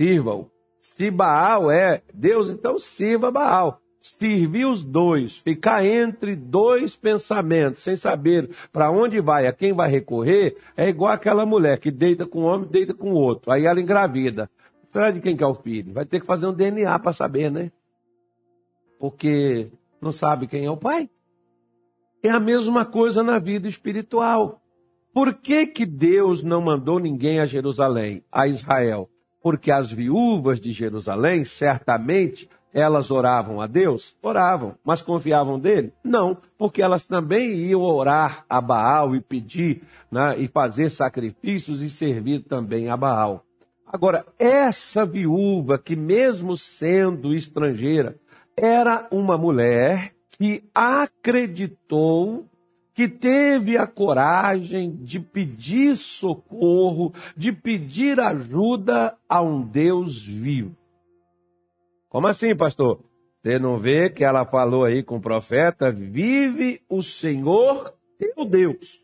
sirva-o. 0.01 0.51
Se 0.81 1.11
Baal 1.11 1.71
é 1.71 2.03
Deus, 2.15 2.49
então 2.49 2.79
sirva 2.79 3.31
Baal. 3.31 3.83
Servir 4.01 4.65
os 4.65 4.83
dois, 4.83 5.37
ficar 5.37 5.85
entre 5.85 6.35
dois 6.35 6.97
pensamentos, 6.97 7.83
sem 7.83 7.95
saber 7.97 8.49
para 8.73 8.91
onde 8.91 9.21
vai, 9.21 9.47
a 9.47 9.53
quem 9.53 9.75
vai 9.75 9.91
recorrer, 9.91 10.57
é 10.75 10.89
igual 10.89 11.13
aquela 11.13 11.45
mulher 11.45 11.79
que 11.79 11.91
deita 11.91 12.25
com 12.25 12.41
um 12.41 12.45
homem, 12.47 12.67
deita 12.67 12.95
com 12.95 13.13
outro. 13.13 13.53
Aí 13.53 13.67
ela 13.67 13.79
engravida. 13.79 14.49
Será 14.91 15.11
de 15.11 15.21
quem 15.21 15.37
que 15.37 15.45
é 15.45 15.47
o 15.47 15.55
filho? 15.55 15.93
Vai 15.93 16.07
ter 16.07 16.19
que 16.19 16.27
fazer 16.27 16.47
um 16.47 16.55
DNA 16.55 16.99
para 16.99 17.13
saber, 17.13 17.51
né? 17.51 17.71
Porque 18.99 19.71
não 20.01 20.13
sabe 20.13 20.47
quem 20.47 20.65
é 20.65 20.71
o 20.71 20.79
pai. 20.79 21.11
É 22.23 22.31
a 22.31 22.41
mesma 22.41 22.87
coisa 22.87 23.23
na 23.23 23.39
vida 23.39 23.69
espiritual. 23.69 24.63
Por 25.13 25.35
que, 25.35 25.67
que 25.67 25.85
Deus 25.85 26.43
não 26.43 26.63
mandou 26.63 26.99
ninguém 26.99 27.39
a 27.39 27.45
Jerusalém, 27.45 28.25
a 28.33 28.49
Israel? 28.49 29.11
Porque 29.43 29.71
as 29.71 29.91
viúvas 29.91 30.61
de 30.61 30.73
Jerusalém, 30.73 31.45
certamente, 31.45 32.49
elas 32.73 33.11
oravam 33.11 33.61
a 33.61 33.67
Deus? 33.67 34.17
Oravam, 34.23 34.75
mas 34.85 35.03
confiavam 35.03 35.59
dele? 35.59 35.93
Não, 36.05 36.37
porque 36.57 36.83
elas 36.83 37.03
também 37.05 37.57
iam 37.57 37.81
orar 37.81 38.45
a 38.49 38.61
Baal 38.61 39.15
e 39.15 39.21
pedir, 39.21 39.83
né, 40.11 40.39
e 40.39 40.47
fazer 40.47 40.91
sacrifícios 40.91 41.83
e 41.83 41.91
servir 41.91 42.41
também 42.41 42.89
a 42.89 42.97
Baal. 42.97 43.45
Agora, 43.87 44.25
essa 44.39 45.05
viúva, 45.05 45.77
que 45.77 45.97
mesmo 45.97 46.57
sendo 46.57 47.35
estrangeira, 47.35 48.17
era 48.57 49.09
uma 49.11 49.37
mulher 49.37 50.13
que 50.39 50.63
acreditou, 50.75 52.47
que 53.01 53.09
teve 53.09 53.79
a 53.79 53.87
coragem 53.87 54.95
de 54.95 55.19
pedir 55.19 55.97
socorro, 55.97 57.15
de 57.35 57.51
pedir 57.51 58.21
ajuda 58.21 59.17
a 59.27 59.41
um 59.41 59.63
Deus 59.63 60.23
vivo. 60.23 60.77
Como 62.11 62.27
assim, 62.27 62.55
pastor? 62.55 63.03
Você 63.43 63.59
não 63.59 63.79
vê 63.79 64.11
que 64.11 64.23
ela 64.23 64.45
falou 64.45 64.85
aí 64.85 65.03
com 65.03 65.17
o 65.17 65.21
profeta? 65.21 65.91
Vive 65.91 66.83
o 66.91 67.03
Senhor 67.03 67.95
teu 68.19 68.45
Deus. 68.45 69.03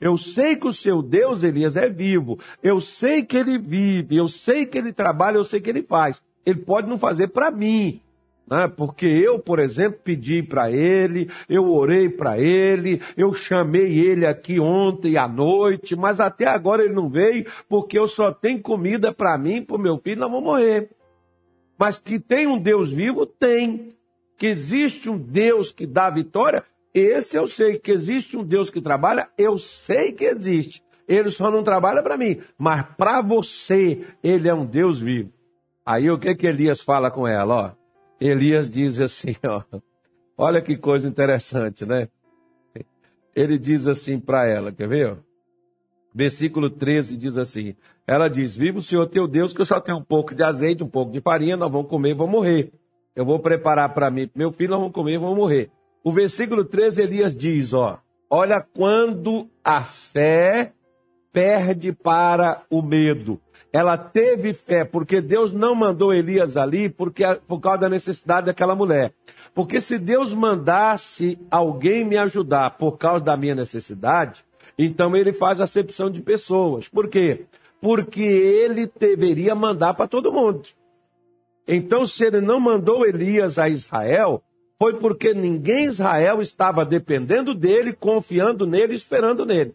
Eu 0.00 0.16
sei 0.16 0.56
que 0.56 0.66
o 0.66 0.72
seu 0.72 1.00
Deus, 1.00 1.44
Elias, 1.44 1.76
é 1.76 1.88
vivo. 1.88 2.36
Eu 2.60 2.80
sei 2.80 3.22
que 3.22 3.36
ele 3.36 3.58
vive. 3.58 4.16
Eu 4.16 4.26
sei 4.26 4.66
que 4.66 4.76
ele 4.76 4.92
trabalha. 4.92 5.36
Eu 5.36 5.44
sei 5.44 5.60
que 5.60 5.70
ele 5.70 5.84
faz. 5.84 6.20
Ele 6.44 6.58
pode 6.58 6.88
não 6.88 6.98
fazer 6.98 7.28
para 7.28 7.48
mim. 7.52 8.02
Né? 8.50 8.66
Porque 8.66 9.06
eu, 9.06 9.38
por 9.38 9.60
exemplo, 9.60 10.00
pedi 10.02 10.42
para 10.42 10.72
ele, 10.72 11.30
eu 11.48 11.70
orei 11.70 12.08
para 12.08 12.36
ele, 12.38 13.00
eu 13.16 13.32
chamei 13.32 13.96
ele 13.96 14.26
aqui 14.26 14.58
ontem 14.58 15.16
à 15.16 15.28
noite, 15.28 15.94
mas 15.94 16.18
até 16.18 16.46
agora 16.46 16.82
ele 16.84 16.92
não 16.92 17.08
veio 17.08 17.46
porque 17.68 17.96
eu 17.96 18.08
só 18.08 18.32
tenho 18.32 18.60
comida 18.60 19.12
para 19.12 19.38
mim 19.38 19.62
para 19.62 19.76
o 19.76 19.80
meu 19.80 19.98
filho, 19.98 20.20
nós 20.20 20.30
vamos 20.30 20.44
morrer. 20.44 20.90
Mas 21.78 22.00
que 22.00 22.18
tem 22.18 22.48
um 22.48 22.58
Deus 22.58 22.90
vivo, 22.90 23.24
tem. 23.24 23.90
Que 24.36 24.48
existe 24.48 25.08
um 25.08 25.18
Deus 25.18 25.70
que 25.70 25.86
dá 25.86 26.10
vitória, 26.10 26.64
esse 26.92 27.36
eu 27.36 27.46
sei 27.46 27.78
que 27.78 27.92
existe 27.92 28.36
um 28.36 28.42
Deus 28.42 28.68
que 28.68 28.80
trabalha, 28.80 29.28
eu 29.38 29.58
sei 29.58 30.12
que 30.12 30.24
existe. 30.24 30.82
Ele 31.06 31.30
só 31.30 31.50
não 31.50 31.62
trabalha 31.62 32.02
para 32.02 32.16
mim, 32.16 32.40
mas 32.58 32.84
para 32.96 33.20
você 33.20 34.00
ele 34.22 34.48
é 34.48 34.54
um 34.54 34.64
Deus 34.64 34.98
vivo. 34.98 35.30
Aí 35.84 36.10
o 36.10 36.18
que 36.18 36.34
que 36.34 36.46
Elias 36.46 36.80
fala 36.80 37.10
com 37.10 37.28
ela, 37.28 37.54
ó? 37.76 37.79
Elias 38.20 38.70
diz 38.70 39.00
assim, 39.00 39.34
ó. 39.44 39.62
Olha 40.36 40.60
que 40.60 40.76
coisa 40.76 41.08
interessante, 41.08 41.84
né? 41.84 42.08
Ele 43.34 43.58
diz 43.58 43.86
assim 43.86 44.18
para 44.18 44.46
ela, 44.46 44.72
quer 44.72 44.88
ver? 44.88 45.18
Versículo 46.14 46.68
13 46.68 47.16
diz 47.16 47.36
assim: 47.36 47.76
Ela 48.06 48.28
diz: 48.28 48.56
Viva 48.56 48.78
o 48.78 48.82
Senhor 48.82 49.06
teu 49.06 49.28
Deus, 49.28 49.52
que 49.52 49.60
eu 49.60 49.64
só 49.64 49.80
tenho 49.80 49.98
um 49.98 50.02
pouco 50.02 50.34
de 50.34 50.42
azeite, 50.42 50.82
um 50.82 50.88
pouco 50.88 51.12
de 51.12 51.20
farinha, 51.20 51.56
nós 51.56 51.70
vamos 51.70 51.88
comer 51.88 52.14
vamos 52.14 52.32
morrer. 52.32 52.72
Eu 53.14 53.24
vou 53.24 53.38
preparar 53.38 53.92
para 53.94 54.10
mim, 54.10 54.28
meu 54.34 54.50
filho, 54.50 54.70
nós 54.70 54.80
vamos 54.80 54.94
comer 54.94 55.18
vamos 55.18 55.36
morrer. 55.36 55.70
O 56.02 56.10
versículo 56.10 56.64
13, 56.64 57.02
Elias 57.02 57.36
diz, 57.36 57.72
ó, 57.72 58.00
olha 58.28 58.60
quando 58.60 59.48
a 59.62 59.82
fé 59.82 60.72
perde 61.32 61.92
para 61.92 62.64
o 62.70 62.82
medo. 62.82 63.40
Ela 63.72 63.96
teve 63.96 64.52
fé, 64.52 64.84
porque 64.84 65.20
Deus 65.20 65.52
não 65.52 65.74
mandou 65.74 66.12
Elias 66.12 66.56
ali 66.56 66.88
porque, 66.88 67.22
por 67.46 67.60
causa 67.60 67.82
da 67.82 67.88
necessidade 67.88 68.46
daquela 68.46 68.74
mulher. 68.74 69.12
Porque 69.54 69.80
se 69.80 69.98
Deus 69.98 70.32
mandasse 70.32 71.38
alguém 71.50 72.04
me 72.04 72.16
ajudar 72.16 72.70
por 72.72 72.98
causa 72.98 73.24
da 73.24 73.36
minha 73.36 73.54
necessidade, 73.54 74.44
então 74.76 75.14
ele 75.14 75.32
faz 75.32 75.60
acepção 75.60 76.10
de 76.10 76.20
pessoas. 76.20 76.88
Por 76.88 77.08
quê? 77.08 77.44
Porque 77.80 78.22
ele 78.22 78.90
deveria 78.98 79.54
mandar 79.54 79.94
para 79.94 80.08
todo 80.08 80.32
mundo. 80.32 80.62
Então, 81.66 82.04
se 82.04 82.24
ele 82.24 82.40
não 82.40 82.58
mandou 82.58 83.06
Elias 83.06 83.56
a 83.56 83.68
Israel, 83.68 84.42
foi 84.76 84.94
porque 84.94 85.32
ninguém 85.32 85.84
em 85.84 85.88
Israel 85.88 86.42
estava 86.42 86.84
dependendo 86.84 87.54
dele, 87.54 87.92
confiando 87.92 88.66
nele, 88.66 88.94
esperando 88.94 89.46
nele. 89.46 89.74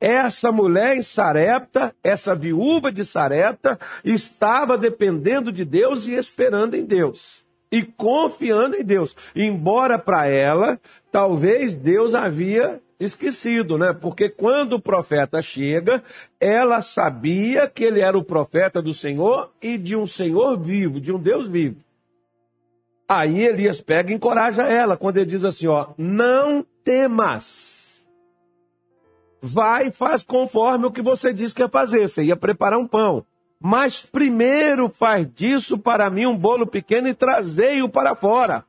Essa 0.00 0.52
mulher 0.52 0.96
em 0.96 1.02
Sarepta, 1.02 1.94
essa 2.02 2.34
viúva 2.34 2.92
de 2.92 3.04
Sarepta, 3.04 3.78
estava 4.04 4.78
dependendo 4.78 5.50
de 5.50 5.64
Deus 5.64 6.06
e 6.06 6.14
esperando 6.14 6.74
em 6.74 6.84
Deus. 6.84 7.44
E 7.70 7.82
confiando 7.82 8.76
em 8.76 8.84
Deus. 8.84 9.16
Embora 9.34 9.98
para 9.98 10.26
ela, 10.26 10.80
talvez 11.10 11.74
Deus 11.74 12.14
havia 12.14 12.80
esquecido, 12.98 13.76
né? 13.76 13.92
Porque 13.92 14.28
quando 14.28 14.74
o 14.74 14.80
profeta 14.80 15.42
chega, 15.42 16.02
ela 16.40 16.80
sabia 16.82 17.68
que 17.68 17.84
ele 17.84 18.00
era 18.00 18.16
o 18.16 18.24
profeta 18.24 18.80
do 18.80 18.94
Senhor 18.94 19.52
e 19.60 19.76
de 19.76 19.94
um 19.94 20.06
Senhor 20.06 20.58
vivo, 20.58 21.00
de 21.00 21.12
um 21.12 21.18
Deus 21.18 21.48
vivo. 21.48 21.76
Aí 23.08 23.42
Elias 23.42 23.80
pega 23.80 24.12
e 24.12 24.14
encoraja 24.14 24.64
ela, 24.64 24.96
quando 24.96 25.16
ele 25.16 25.26
diz 25.26 25.44
assim: 25.44 25.66
ó, 25.66 25.88
não 25.96 26.64
temas. 26.84 27.77
Vai 29.40 29.88
e 29.88 29.92
faz 29.92 30.24
conforme 30.24 30.86
o 30.86 30.90
que 30.90 31.02
você 31.02 31.32
disse 31.32 31.54
que 31.54 31.62
ia 31.62 31.68
fazer. 31.68 32.08
Você 32.08 32.24
ia 32.24 32.36
preparar 32.36 32.78
um 32.78 32.86
pão. 32.86 33.24
Mas 33.60 34.02
primeiro 34.02 34.88
faz 34.88 35.28
disso 35.34 35.78
para 35.78 36.08
mim 36.10 36.26
um 36.26 36.36
bolo 36.36 36.66
pequeno 36.66 37.08
e 37.08 37.14
trazei-o 37.14 37.88
para 37.88 38.14
fora. 38.14 38.64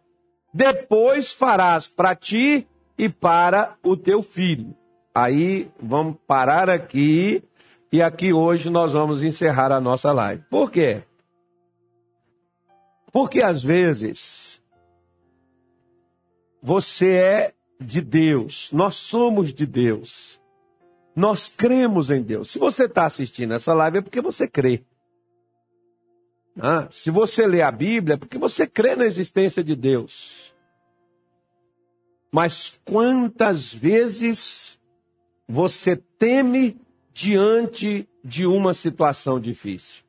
Depois 0.53 1.31
farás 1.31 1.87
para 1.87 2.15
ti 2.15 2.67
e 2.97 3.07
para 3.07 3.75
o 3.83 3.95
teu 3.95 4.21
filho. 4.21 4.75
Aí 5.13 5.69
vamos 5.79 6.15
parar 6.27 6.69
aqui 6.69 7.43
E 7.91 8.03
aqui 8.03 8.31
hoje 8.31 8.69
nós 8.69 8.93
vamos 8.93 9.23
encerrar 9.23 9.71
a 9.71 9.81
nossa 9.81 10.11
live. 10.11 10.43
Por 10.49 10.69
quê? 10.69 11.01
Porque 13.11 13.41
às 13.41 13.63
vezes 13.63 14.61
você 16.61 17.13
é 17.15 17.53
de 17.81 17.99
Deus, 17.99 18.69
nós 18.71 18.95
somos 18.95 19.51
de 19.51 19.65
Deus, 19.65 20.38
nós 21.19 21.49
cremos 21.49 22.09
em 22.09 22.23
Deus. 22.23 22.49
Se 22.49 22.57
você 22.57 22.85
está 22.85 23.05
assistindo 23.05 23.53
essa 23.53 23.73
live 23.73 23.97
é 23.97 24.01
porque 24.01 24.21
você 24.21 24.47
crê. 24.47 24.83
Ah, 26.57 26.87
se 26.89 27.11
você 27.11 27.45
lê 27.45 27.61
a 27.61 27.71
Bíblia 27.71 28.13
é 28.13 28.17
porque 28.17 28.37
você 28.37 28.65
crê 28.65 28.95
na 28.95 29.05
existência 29.05 29.61
de 29.61 29.75
Deus. 29.75 30.53
Mas 32.31 32.79
quantas 32.85 33.73
vezes 33.73 34.79
você 35.47 35.97
teme 35.97 36.79
diante 37.13 38.07
de 38.23 38.45
uma 38.45 38.73
situação 38.73 39.39
difícil? 39.39 40.03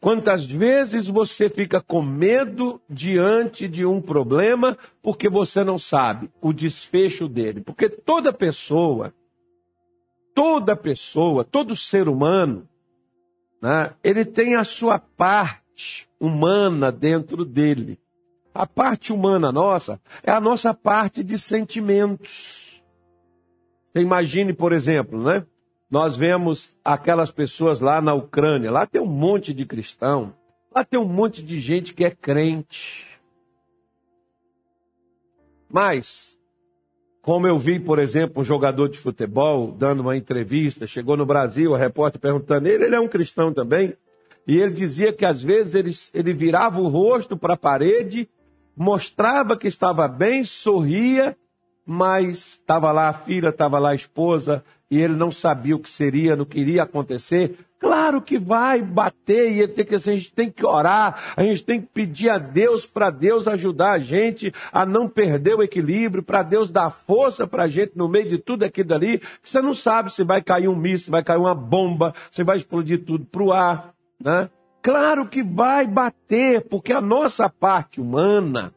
Quantas 0.00 0.44
vezes 0.44 1.08
você 1.08 1.50
fica 1.50 1.80
com 1.80 2.00
medo 2.00 2.80
diante 2.88 3.66
de 3.66 3.84
um 3.84 4.00
problema 4.00 4.78
porque 5.02 5.28
você 5.28 5.64
não 5.64 5.78
sabe 5.78 6.30
o 6.40 6.52
desfecho 6.52 7.28
dele? 7.28 7.60
Porque 7.60 7.88
toda 7.88 8.32
pessoa, 8.32 9.12
toda 10.32 10.76
pessoa, 10.76 11.44
todo 11.44 11.74
ser 11.74 12.08
humano, 12.08 12.68
né, 13.60 13.92
ele 14.04 14.24
tem 14.24 14.54
a 14.54 14.62
sua 14.62 15.00
parte 15.00 16.08
humana 16.20 16.92
dentro 16.92 17.44
dele. 17.44 17.98
A 18.54 18.66
parte 18.66 19.12
humana 19.12 19.50
nossa 19.50 20.00
é 20.22 20.30
a 20.30 20.40
nossa 20.40 20.72
parte 20.72 21.24
de 21.24 21.36
sentimentos. 21.38 22.82
Você 23.92 24.00
imagine, 24.00 24.52
por 24.52 24.72
exemplo, 24.72 25.20
né? 25.22 25.44
Nós 25.90 26.16
vemos 26.16 26.76
aquelas 26.84 27.30
pessoas 27.30 27.80
lá 27.80 28.00
na 28.00 28.12
Ucrânia, 28.12 28.70
lá 28.70 28.86
tem 28.86 29.00
um 29.00 29.06
monte 29.06 29.54
de 29.54 29.64
cristão, 29.64 30.34
lá 30.74 30.84
tem 30.84 31.00
um 31.00 31.06
monte 31.06 31.42
de 31.42 31.58
gente 31.58 31.94
que 31.94 32.04
é 32.04 32.10
crente. 32.10 33.06
Mas, 35.70 36.38
como 37.22 37.46
eu 37.46 37.58
vi, 37.58 37.80
por 37.80 37.98
exemplo, 37.98 38.42
um 38.42 38.44
jogador 38.44 38.88
de 38.88 38.98
futebol 38.98 39.72
dando 39.72 40.00
uma 40.00 40.16
entrevista, 40.16 40.86
chegou 40.86 41.16
no 41.16 41.24
Brasil, 41.24 41.74
a 41.74 41.78
repórter 41.78 42.20
perguntando 42.20 42.68
ele, 42.68 42.84
ele 42.84 42.94
é 42.94 43.00
um 43.00 43.08
cristão 43.08 43.52
também, 43.52 43.94
e 44.46 44.58
ele 44.58 44.72
dizia 44.72 45.12
que 45.12 45.24
às 45.24 45.42
vezes 45.42 45.74
ele, 45.74 45.92
ele 46.12 46.34
virava 46.34 46.80
o 46.80 46.88
rosto 46.88 47.36
para 47.36 47.54
a 47.54 47.58
parede, 47.58 48.28
mostrava 48.76 49.56
que 49.56 49.66
estava 49.66 50.06
bem, 50.06 50.44
sorria, 50.44 51.36
mas 51.90 52.58
estava 52.60 52.92
lá 52.92 53.08
a 53.08 53.14
filha, 53.14 53.48
estava 53.48 53.78
lá 53.78 53.92
a 53.92 53.94
esposa, 53.94 54.62
e 54.90 55.00
ele 55.00 55.14
não 55.14 55.30
sabia 55.30 55.74
o 55.74 55.78
que 55.78 55.88
seria, 55.88 56.36
não 56.36 56.44
queria 56.44 56.82
acontecer. 56.82 57.56
Claro 57.80 58.20
que 58.20 58.38
vai 58.38 58.82
bater 58.82 59.50
e 59.50 59.60
ele 59.60 59.72
tem 59.72 59.86
que, 59.86 59.94
a 59.94 59.98
gente 59.98 60.30
tem 60.30 60.50
que 60.50 60.66
orar, 60.66 61.32
a 61.34 61.42
gente 61.42 61.64
tem 61.64 61.80
que 61.80 61.86
pedir 61.86 62.28
a 62.28 62.36
Deus 62.36 62.84
para 62.84 63.08
Deus 63.08 63.48
ajudar 63.48 63.92
a 63.92 63.98
gente 63.98 64.52
a 64.70 64.84
não 64.84 65.08
perder 65.08 65.54
o 65.54 65.62
equilíbrio, 65.62 66.22
para 66.22 66.42
Deus 66.42 66.68
dar 66.68 66.90
força 66.90 67.46
para 67.46 67.62
a 67.62 67.68
gente 67.68 67.92
no 67.96 68.06
meio 68.06 68.28
de 68.28 68.36
tudo 68.36 68.64
aquilo 68.64 68.92
ali, 68.92 69.18
que 69.18 69.48
você 69.48 69.62
não 69.62 69.72
sabe 69.72 70.12
se 70.12 70.22
vai 70.22 70.42
cair 70.42 70.68
um 70.68 70.76
míssil, 70.76 71.06
se 71.06 71.10
vai 71.10 71.24
cair 71.24 71.38
uma 71.38 71.54
bomba, 71.54 72.12
se 72.30 72.42
vai 72.42 72.58
explodir 72.58 73.02
tudo 73.02 73.24
para 73.24 73.42
o 73.42 73.50
ar, 73.50 73.94
né? 74.22 74.50
Claro 74.82 75.26
que 75.26 75.42
vai 75.42 75.86
bater, 75.86 76.66
porque 76.68 76.92
a 76.92 77.00
nossa 77.00 77.48
parte 77.48 77.98
humana, 77.98 78.74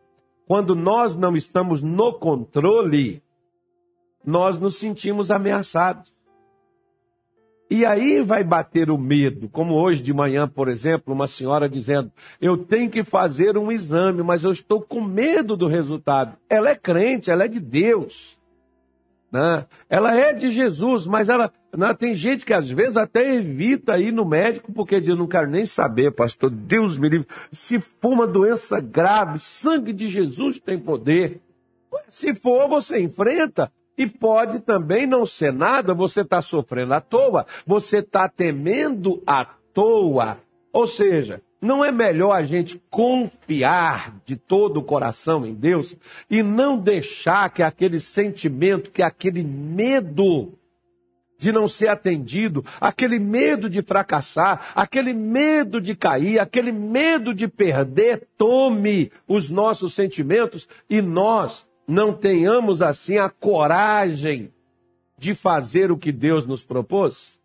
quando 0.51 0.75
nós 0.75 1.15
não 1.15 1.33
estamos 1.33 1.81
no 1.81 2.11
controle, 2.11 3.23
nós 4.21 4.59
nos 4.59 4.75
sentimos 4.75 5.31
ameaçados. 5.31 6.13
E 7.69 7.85
aí 7.85 8.21
vai 8.21 8.43
bater 8.43 8.91
o 8.91 8.97
medo, 8.97 9.47
como 9.47 9.75
hoje 9.75 10.03
de 10.03 10.13
manhã, 10.13 10.49
por 10.49 10.67
exemplo, 10.67 11.13
uma 11.13 11.25
senhora 11.25 11.69
dizendo: 11.69 12.11
Eu 12.41 12.57
tenho 12.57 12.89
que 12.89 13.01
fazer 13.01 13.57
um 13.57 13.71
exame, 13.71 14.21
mas 14.23 14.43
eu 14.43 14.51
estou 14.51 14.81
com 14.81 14.99
medo 14.99 15.55
do 15.55 15.67
resultado. 15.67 16.35
Ela 16.49 16.71
é 16.71 16.75
crente, 16.75 17.31
ela 17.31 17.45
é 17.45 17.47
de 17.47 17.61
Deus. 17.61 18.37
Né? 19.31 19.65
Ela 19.89 20.13
é 20.13 20.33
de 20.33 20.51
Jesus, 20.51 21.07
mas 21.07 21.29
ela 21.29 21.53
né? 21.75 21.93
tem 21.93 22.13
gente 22.13 22.45
que 22.45 22.53
às 22.53 22.69
vezes 22.69 22.97
até 22.97 23.35
evita 23.35 23.97
ir 23.97 24.11
no 24.11 24.25
médico 24.25 24.73
porque 24.73 24.99
diz: 24.99 25.17
Não 25.17 25.27
quero 25.27 25.49
nem 25.49 25.65
saber, 25.65 26.11
pastor, 26.11 26.49
Deus 26.49 26.97
me 26.97 27.07
livre. 27.07 27.27
Se 27.51 27.79
for 27.79 28.11
uma 28.11 28.27
doença 28.27 28.81
grave, 28.81 29.39
sangue 29.39 29.93
de 29.93 30.09
Jesus 30.09 30.59
tem 30.59 30.77
poder. 30.77 31.39
Se 32.09 32.35
for, 32.35 32.67
você 32.67 33.01
enfrenta. 33.01 33.71
E 33.97 34.07
pode 34.07 34.59
também 34.61 35.05
não 35.05 35.25
ser 35.25 35.53
nada, 35.53 35.93
você 35.93 36.21
está 36.21 36.41
sofrendo 36.41 36.93
à 36.93 37.01
toa, 37.01 37.45
você 37.67 37.99
está 37.99 38.27
temendo 38.27 39.21
à 39.27 39.45
toa. 39.73 40.39
Ou 40.73 40.87
seja, 40.87 41.41
não 41.61 41.85
é 41.85 41.91
melhor 41.91 42.33
a 42.33 42.43
gente 42.43 42.81
confiar 42.89 44.19
de 44.25 44.35
todo 44.35 44.77
o 44.77 44.83
coração 44.83 45.45
em 45.45 45.53
Deus 45.53 45.95
e 46.29 46.41
não 46.41 46.77
deixar 46.77 47.51
que 47.51 47.61
aquele 47.61 47.99
sentimento, 47.99 48.89
que 48.89 49.03
aquele 49.03 49.43
medo 49.43 50.57
de 51.37 51.51
não 51.51 51.67
ser 51.67 51.87
atendido, 51.87 52.63
aquele 52.79 53.17
medo 53.17 53.67
de 53.67 53.81
fracassar, 53.81 54.71
aquele 54.75 55.11
medo 55.11 55.81
de 55.81 55.95
cair, 55.95 56.39
aquele 56.39 56.71
medo 56.71 57.33
de 57.33 57.47
perder, 57.47 58.27
tome 58.37 59.11
os 59.27 59.49
nossos 59.49 59.93
sentimentos 59.93 60.67
e 60.87 61.01
nós 61.01 61.67
não 61.87 62.13
tenhamos 62.13 62.81
assim 62.81 63.17
a 63.17 63.27
coragem 63.27 64.53
de 65.17 65.33
fazer 65.33 65.91
o 65.91 65.97
que 65.97 66.11
Deus 66.11 66.45
nos 66.45 66.63
propôs? 66.63 67.40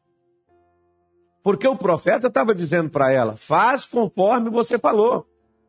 Porque 1.46 1.68
o 1.68 1.76
profeta 1.76 2.26
estava 2.26 2.52
dizendo 2.52 2.90
para 2.90 3.12
ela: 3.12 3.36
faz 3.36 3.84
conforme 3.84 4.50
você 4.50 4.80
falou, 4.80 5.24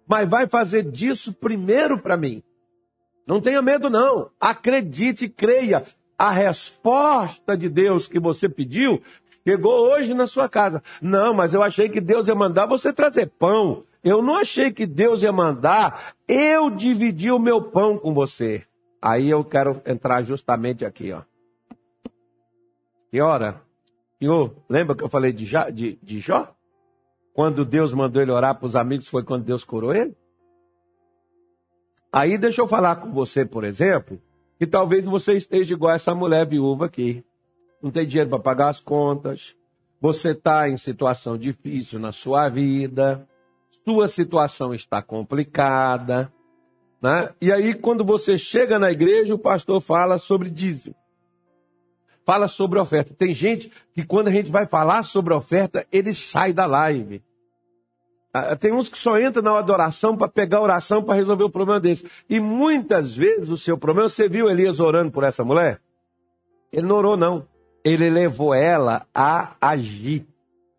mas 0.08 0.28
vai 0.28 0.48
fazer 0.48 0.82
disso 0.82 1.32
primeiro 1.32 2.00
para 2.00 2.18
mim. 2.18 2.42
Não 3.28 3.40
tenha 3.40 3.62
medo, 3.62 3.88
não. 3.88 4.32
Acredite 4.42 5.26
e 5.26 5.30
creia. 5.30 5.86
A 6.18 6.32
resposta 6.32 7.56
de 7.56 7.70
Deus 7.70 8.08
que 8.08 8.20
você 8.20 8.50
pediu 8.50 9.04
chegou 9.48 9.92
hoje 9.92 10.16
na 10.16 10.26
sua 10.26 10.50
casa. 10.50 10.82
Não, 11.00 11.32
mas 11.32 11.54
eu 11.54 11.62
achei 11.62 11.88
que 11.88 12.02
Deus 12.02 12.28
ia 12.28 12.34
mandar 12.34 12.66
você 12.66 12.92
trazer 12.92 13.28
pão. 13.38 13.84
Eu 14.04 14.20
não 14.20 14.36
achei 14.36 14.72
que 14.72 14.88
Deus 14.88 15.22
ia 15.22 15.32
mandar 15.32 16.16
eu 16.28 16.72
dividir 16.72 17.32
o 17.32 17.38
meu 17.38 17.62
pão 17.62 18.00
com 18.00 18.16
você. 18.16 18.63
Aí 19.00 19.30
eu 19.30 19.46
quero 19.46 19.80
entrar 19.86 20.24
justamente 20.24 20.84
aqui, 20.84 21.13
ó. 21.13 21.22
E 23.13 23.22
ora, 23.22 23.62
senhor, 24.20 24.56
lembra 24.70 24.96
que 24.96 25.04
eu 25.04 25.10
falei 25.10 25.32
de, 25.32 25.46
Jó, 25.46 25.70
de, 25.70 26.00
de 26.02 26.20
Jó? 26.20 26.54
Quando 27.34 27.64
Deus 27.64 27.94
mandou 27.94 28.22
ele 28.22 28.32
orar 28.32 28.58
para 28.58 28.66
os 28.66 28.76
amigos, 28.76 29.08
foi 29.08 29.24
quando 29.24 29.44
Deus 29.44 29.64
curou 29.64 29.94
ele? 29.94 30.16
Aí 32.12 32.38
deixa 32.38 32.62
eu 32.62 32.68
falar 32.68 32.96
com 32.96 33.12
você, 33.12 33.46
por 33.46 33.64
exemplo, 33.64 34.20
que 34.58 34.66
talvez 34.66 35.06
você 35.06 35.34
esteja 35.34 35.74
igual 35.74 35.94
essa 35.94 36.16
mulher 36.16 36.48
viúva 36.48 36.86
aqui. 36.86 37.24
Não 37.82 37.92
tem 37.92 38.08
dinheiro 38.08 38.30
para 38.30 38.40
pagar 38.40 38.70
as 38.70 38.80
contas, 38.80 39.56
você 40.02 40.32
está 40.32 40.68
em 40.68 40.78
situação 40.78 41.38
difícil 41.38 42.00
na 42.00 42.12
sua 42.12 42.50
vida, 42.50 43.28
sua 43.84 44.08
situação 44.08 44.74
está 44.74 45.02
complicada. 45.02 46.32
Né? 47.02 47.30
E 47.40 47.52
aí, 47.52 47.74
quando 47.74 48.04
você 48.04 48.38
chega 48.38 48.80
na 48.80 48.92
igreja, 48.92 49.34
o 49.34 49.40
pastor 49.40 49.80
fala 49.80 50.18
sobre 50.18 50.50
dízimo. 50.50 50.96
Fala 52.28 52.50
sobre 52.50 52.78
oferta. 52.78 53.13
Tem 53.13 53.34
gente 53.34 53.72
que, 53.94 54.04
quando 54.04 54.28
a 54.28 54.32
gente 54.32 54.52
vai 54.52 54.68
falar 54.68 55.04
sobre 55.04 55.34
oferta, 55.34 55.88
ele 55.90 56.13
sai 56.13 56.52
da 56.52 56.66
live. 56.66 57.24
Ah, 58.34 58.54
tem 58.54 58.74
uns 58.74 58.90
que 58.90 58.98
só 58.98 59.18
entram 59.18 59.42
na 59.42 59.58
adoração 59.58 60.18
para 60.18 60.28
pegar 60.28 60.60
oração 60.60 61.02
para 61.02 61.16
resolver 61.16 61.46
o 61.46 61.50
problema 61.50 61.80
desse. 61.80 62.06
E 62.30 62.38
muitas 62.38 63.16
vezes 63.16 63.48
o 63.48 63.56
seu 63.56 63.78
problema, 63.78 64.10
você 64.10 64.28
viu 64.28 64.50
Elias 64.50 64.82
orando 64.82 65.10
por 65.10 65.24
essa 65.24 65.42
mulher? 65.46 65.80
Ele 66.70 66.86
não 66.86 66.98
orou, 66.98 67.16
não. 67.16 67.48
Ele 67.82 68.10
levou 68.10 68.54
ela 68.54 69.08
a 69.16 69.56
agir. 69.62 70.28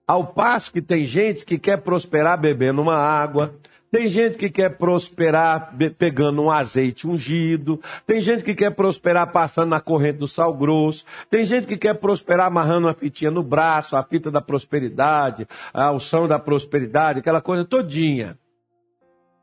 Ao 0.06 0.26
passo 0.26 0.70
que 0.70 0.82
tem 0.82 1.06
gente 1.06 1.46
que 1.46 1.58
quer 1.58 1.78
prosperar 1.78 2.38
bebendo 2.38 2.82
uma 2.82 2.96
água, 2.96 3.54
tem 3.90 4.06
gente 4.08 4.36
que 4.36 4.50
quer 4.50 4.76
prosperar 4.76 5.74
pegando 5.96 6.42
um 6.42 6.50
azeite 6.50 7.08
ungido. 7.08 7.80
Tem 8.06 8.20
gente 8.20 8.44
que 8.44 8.54
quer 8.54 8.70
prosperar 8.74 9.32
passando 9.32 9.70
na 9.70 9.80
corrente 9.80 10.18
do 10.18 10.28
sal 10.28 10.52
grosso. 10.54 11.04
Tem 11.30 11.44
gente 11.44 11.66
que 11.66 11.76
quer 11.76 11.94
prosperar 11.94 12.48
amarrando 12.48 12.86
uma 12.86 12.92
fitinha 12.92 13.30
no 13.30 13.42
braço, 13.42 13.96
a 13.96 14.02
fita 14.04 14.30
da 14.30 14.42
prosperidade, 14.42 15.48
a 15.72 15.90
unção 15.90 16.28
da 16.28 16.38
prosperidade, 16.38 17.20
aquela 17.20 17.40
coisa 17.40 17.64
todinha. 17.64 18.38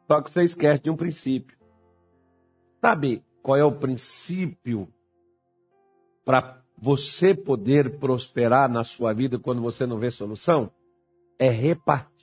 Só 0.07 0.21
que 0.21 0.31
você 0.31 0.43
esquece 0.43 0.83
de 0.83 0.89
um 0.91 0.95
princípio. 0.95 1.57
Sabe 2.79 3.23
qual 3.41 3.57
é 3.57 3.63
o 3.63 3.71
princípio 3.71 4.87
para 6.23 6.61
você 6.77 7.33
poder 7.33 7.97
prosperar 7.97 8.69
na 8.69 8.83
sua 8.83 9.11
vida 9.11 9.39
quando 9.39 9.61
você 9.61 9.87
não 9.87 9.97
vê 9.97 10.11
solução? 10.11 10.69
É 11.39 11.49
repartir. 11.49 12.14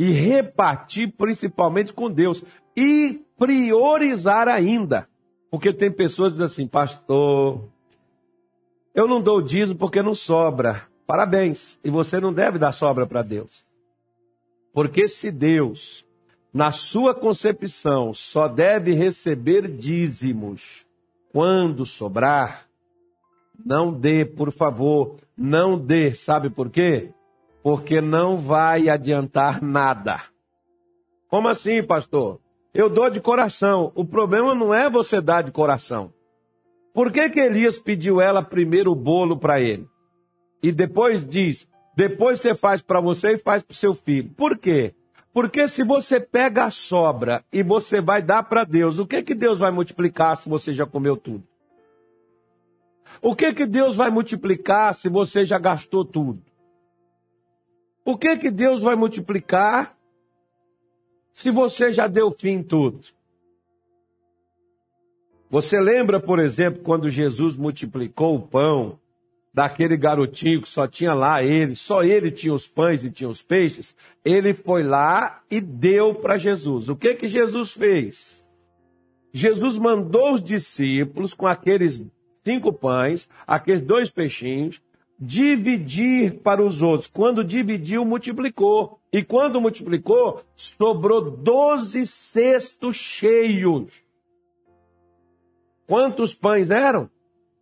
E 0.00 0.12
repartir 0.12 1.12
principalmente 1.14 1.92
com 1.92 2.10
Deus. 2.10 2.42
E 2.74 3.22
priorizar 3.36 4.48
ainda. 4.48 5.06
Porque 5.50 5.74
tem 5.74 5.90
pessoas 5.90 6.32
que 6.32 6.38
dizem 6.38 6.46
assim, 6.46 6.66
pastor, 6.66 7.68
Eu 8.94 9.06
não 9.06 9.20
dou 9.20 9.42
dízimo 9.42 9.78
porque 9.78 10.00
não 10.00 10.14
sobra. 10.14 10.88
Parabéns. 11.06 11.78
E 11.84 11.90
você 11.90 12.18
não 12.18 12.32
deve 12.32 12.58
dar 12.58 12.72
sobra 12.72 13.06
para 13.06 13.20
Deus. 13.20 13.62
Porque 14.72 15.06
se 15.06 15.30
Deus, 15.30 16.02
na 16.50 16.72
sua 16.72 17.14
concepção, 17.14 18.14
só 18.14 18.48
deve 18.48 18.94
receber 18.94 19.68
dízimos 19.68 20.86
quando 21.30 21.84
sobrar, 21.84 22.66
não 23.62 23.92
dê, 23.92 24.24
por 24.24 24.50
favor, 24.50 25.16
não 25.36 25.78
dê. 25.78 26.14
Sabe 26.14 26.48
por 26.48 26.70
quê? 26.70 27.12
Porque 27.62 28.00
não 28.00 28.36
vai 28.36 28.88
adiantar 28.88 29.62
nada. 29.62 30.22
Como 31.28 31.48
assim, 31.48 31.82
pastor? 31.82 32.40
Eu 32.72 32.88
dou 32.88 33.10
de 33.10 33.20
coração. 33.20 33.92
O 33.94 34.04
problema 34.04 34.54
não 34.54 34.72
é 34.72 34.88
você 34.88 35.20
dar 35.20 35.42
de 35.42 35.50
coração. 35.50 36.12
Por 36.92 37.12
que, 37.12 37.28
que 37.30 37.40
Elias 37.40 37.78
pediu 37.78 38.20
ela 38.20 38.42
primeiro 38.42 38.92
o 38.92 38.96
bolo 38.96 39.36
para 39.36 39.60
ele? 39.60 39.86
E 40.62 40.72
depois 40.72 41.26
diz: 41.26 41.68
depois 41.96 42.40
você 42.40 42.54
faz 42.54 42.80
para 42.80 43.00
você 43.00 43.32
e 43.32 43.38
faz 43.38 43.62
para 43.62 43.76
seu 43.76 43.94
filho. 43.94 44.30
Por 44.30 44.56
quê? 44.58 44.94
Porque 45.32 45.68
se 45.68 45.84
você 45.84 46.18
pega 46.18 46.64
a 46.64 46.70
sobra 46.70 47.44
e 47.52 47.62
você 47.62 48.00
vai 48.00 48.20
dar 48.20 48.42
para 48.44 48.64
Deus, 48.64 48.98
o 48.98 49.06
que 49.06 49.22
que 49.22 49.34
Deus 49.34 49.60
vai 49.60 49.70
multiplicar 49.70 50.36
se 50.36 50.48
você 50.48 50.72
já 50.72 50.84
comeu 50.84 51.16
tudo? 51.16 51.44
O 53.22 53.36
que 53.36 53.52
que 53.52 53.66
Deus 53.66 53.94
vai 53.94 54.10
multiplicar 54.10 54.94
se 54.94 55.08
você 55.08 55.44
já 55.44 55.58
gastou 55.58 56.04
tudo? 56.04 56.40
O 58.10 58.18
que 58.18 58.36
que 58.36 58.50
Deus 58.50 58.82
vai 58.82 58.96
multiplicar 58.96 59.96
se 61.32 61.48
você 61.48 61.92
já 61.92 62.08
deu 62.08 62.34
fim 62.36 62.54
em 62.54 62.62
tudo? 62.62 63.00
Você 65.48 65.80
lembra, 65.80 66.18
por 66.18 66.40
exemplo, 66.40 66.82
quando 66.82 67.08
Jesus 67.08 67.56
multiplicou 67.56 68.34
o 68.34 68.42
pão 68.42 68.98
daquele 69.54 69.96
garotinho 69.96 70.60
que 70.60 70.68
só 70.68 70.88
tinha 70.88 71.14
lá 71.14 71.40
ele, 71.40 71.76
só 71.76 72.02
ele 72.02 72.32
tinha 72.32 72.52
os 72.52 72.66
pães 72.66 73.04
e 73.04 73.12
tinha 73.12 73.30
os 73.30 73.42
peixes? 73.42 73.94
Ele 74.24 74.54
foi 74.54 74.82
lá 74.82 75.40
e 75.48 75.60
deu 75.60 76.12
para 76.12 76.36
Jesus. 76.36 76.88
O 76.88 76.96
que 76.96 77.14
que 77.14 77.28
Jesus 77.28 77.72
fez? 77.72 78.44
Jesus 79.32 79.78
mandou 79.78 80.34
os 80.34 80.42
discípulos 80.42 81.32
com 81.32 81.46
aqueles 81.46 82.04
cinco 82.44 82.72
pães, 82.72 83.28
aqueles 83.46 83.80
dois 83.80 84.10
peixinhos, 84.10 84.82
dividir 85.20 86.38
para 86.40 86.64
os 86.64 86.80
outros. 86.80 87.06
Quando 87.06 87.44
dividiu, 87.44 88.04
multiplicou. 88.04 88.98
E 89.12 89.22
quando 89.22 89.60
multiplicou, 89.60 90.42
sobrou 90.56 91.20
doze 91.30 92.06
cestos 92.06 92.96
cheios. 92.96 93.92
Quantos 95.86 96.34
pães 96.34 96.70
eram? 96.70 97.10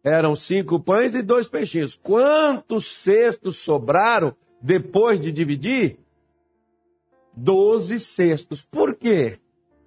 Eram 0.04 0.36
cinco 0.36 0.78
pães 0.78 1.14
e 1.14 1.22
dois 1.22 1.48
peixinhos. 1.48 1.96
Quantos 1.96 2.86
cestos 2.86 3.56
sobraram 3.56 4.36
depois 4.60 5.20
de 5.20 5.32
dividir? 5.32 5.98
Doze 7.34 7.98
cestos. 7.98 8.62
Por 8.62 8.94
quê? 8.94 9.38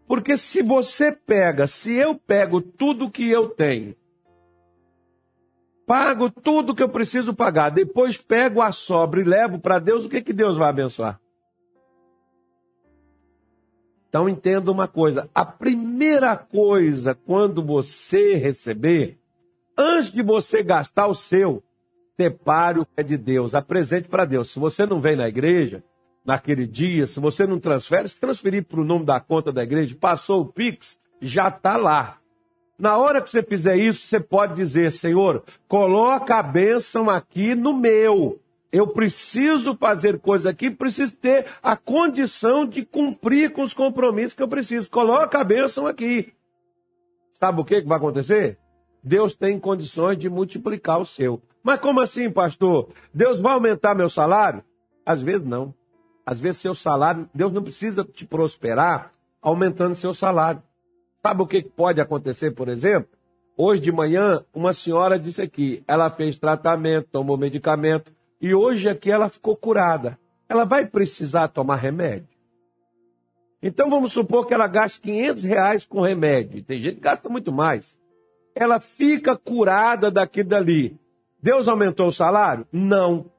Porque 0.07 0.37
se 0.37 0.61
você 0.61 1.11
pega, 1.11 1.67
se 1.67 1.93
eu 1.93 2.15
pego 2.15 2.61
tudo 2.61 3.09
que 3.09 3.29
eu 3.29 3.47
tenho, 3.47 3.95
pago 5.85 6.29
tudo 6.29 6.75
que 6.75 6.83
eu 6.83 6.89
preciso 6.89 7.33
pagar, 7.33 7.69
depois 7.69 8.17
pego 8.17 8.61
a 8.61 8.71
sobra 8.71 9.21
e 9.21 9.23
levo 9.23 9.59
para 9.59 9.79
Deus, 9.79 10.05
o 10.05 10.09
que, 10.09 10.21
que 10.21 10.33
Deus 10.33 10.57
vai 10.57 10.69
abençoar? 10.69 11.19
Então 14.09 14.27
entenda 14.27 14.69
uma 14.71 14.89
coisa: 14.89 15.29
a 15.33 15.45
primeira 15.45 16.35
coisa 16.35 17.15
quando 17.15 17.63
você 17.63 18.35
receber, 18.35 19.17
antes 19.77 20.11
de 20.11 20.21
você 20.21 20.61
gastar 20.61 21.07
o 21.07 21.15
seu, 21.15 21.63
separe 22.19 22.79
o 22.79 22.85
que 22.85 22.91
é 22.97 23.03
de 23.03 23.17
Deus, 23.17 23.55
apresente 23.55 24.09
para 24.09 24.25
Deus. 24.25 24.51
Se 24.51 24.59
você 24.59 24.85
não 24.85 24.99
vem 24.99 25.15
na 25.15 25.29
igreja, 25.29 25.81
naquele 26.25 26.67
dia, 26.67 27.07
se 27.07 27.19
você 27.19 27.47
não 27.47 27.59
transfere, 27.59 28.07
se 28.07 28.19
transferir 28.19 28.65
para 28.65 28.81
o 28.81 28.85
nome 28.85 29.05
da 29.05 29.19
conta 29.19 29.51
da 29.51 29.63
igreja, 29.63 29.95
passou 29.99 30.41
o 30.41 30.45
Pix, 30.45 30.99
já 31.21 31.47
está 31.47 31.77
lá. 31.77 32.20
Na 32.81 32.97
hora 32.97 33.21
que 33.21 33.29
você 33.29 33.43
fizer 33.43 33.77
isso, 33.77 34.07
você 34.07 34.19
pode 34.19 34.55
dizer, 34.55 34.91
Senhor, 34.91 35.43
coloca 35.67 36.35
a 36.35 36.43
bênção 36.43 37.09
aqui 37.09 37.55
no 37.55 37.73
meu 37.73 38.41
eu 38.71 38.87
preciso 38.87 39.75
fazer 39.75 40.19
coisa 40.19 40.49
aqui, 40.49 40.71
preciso 40.71 41.11
ter 41.11 41.45
a 41.61 41.75
condição 41.75 42.65
de 42.65 42.85
cumprir 42.85 43.51
com 43.51 43.61
os 43.61 43.73
compromissos 43.73 44.33
que 44.33 44.41
eu 44.41 44.47
preciso. 44.47 44.89
Coloca 44.89 45.39
a 45.39 45.43
bênção 45.43 45.85
aqui. 45.85 46.33
Sabe 47.33 47.59
o 47.59 47.65
que, 47.65 47.81
que 47.81 47.87
vai 47.87 47.97
acontecer? 47.97 48.57
Deus 49.03 49.33
tem 49.35 49.59
condições 49.59 50.17
de 50.17 50.29
multiplicar 50.29 51.01
o 51.01 51.05
seu. 51.05 51.41
Mas 51.61 51.79
como 51.81 51.99
assim, 51.99 52.29
pastor? 52.31 52.89
Deus 53.13 53.39
vai 53.39 53.53
aumentar 53.53 53.93
meu 53.93 54.09
salário? 54.09 54.63
Às 55.05 55.21
vezes 55.21 55.45
não. 55.45 55.73
Às 56.25 56.39
vezes 56.39 56.61
seu 56.61 56.73
salário, 56.73 57.29
Deus 57.33 57.51
não 57.51 57.63
precisa 57.63 58.05
te 58.05 58.25
prosperar 58.25 59.11
aumentando 59.41 59.95
seu 59.95 60.13
salário. 60.13 60.61
Sabe 61.21 61.41
o 61.43 61.47
que 61.47 61.61
pode 61.61 62.01
acontecer, 62.01 62.51
por 62.51 62.67
exemplo? 62.67 63.09
Hoje 63.55 63.81
de 63.81 63.91
manhã, 63.91 64.43
uma 64.53 64.73
senhora 64.73 65.19
disse 65.19 65.41
aqui, 65.41 65.83
ela 65.87 66.09
fez 66.09 66.35
tratamento, 66.35 67.09
tomou 67.11 67.37
medicamento, 67.37 68.11
e 68.41 68.55
hoje 68.55 68.89
aqui 68.89 69.11
ela 69.11 69.29
ficou 69.29 69.55
curada. 69.55 70.17
Ela 70.49 70.63
vai 70.65 70.85
precisar 70.85 71.47
tomar 71.49 71.75
remédio? 71.75 72.27
Então 73.61 73.89
vamos 73.89 74.11
supor 74.11 74.47
que 74.47 74.53
ela 74.53 74.65
gaste 74.65 74.99
500 75.01 75.43
reais 75.43 75.85
com 75.85 76.01
remédio. 76.01 76.63
Tem 76.63 76.79
gente 76.79 76.95
que 76.95 77.01
gasta 77.01 77.29
muito 77.29 77.51
mais. 77.51 77.95
Ela 78.55 78.79
fica 78.79 79.37
curada 79.37 80.09
daqui 80.09 80.43
dali. 80.43 80.99
Deus 81.41 81.67
aumentou 81.67 82.07
o 82.07 82.11
salário? 82.11 82.65
Não. 82.71 83.29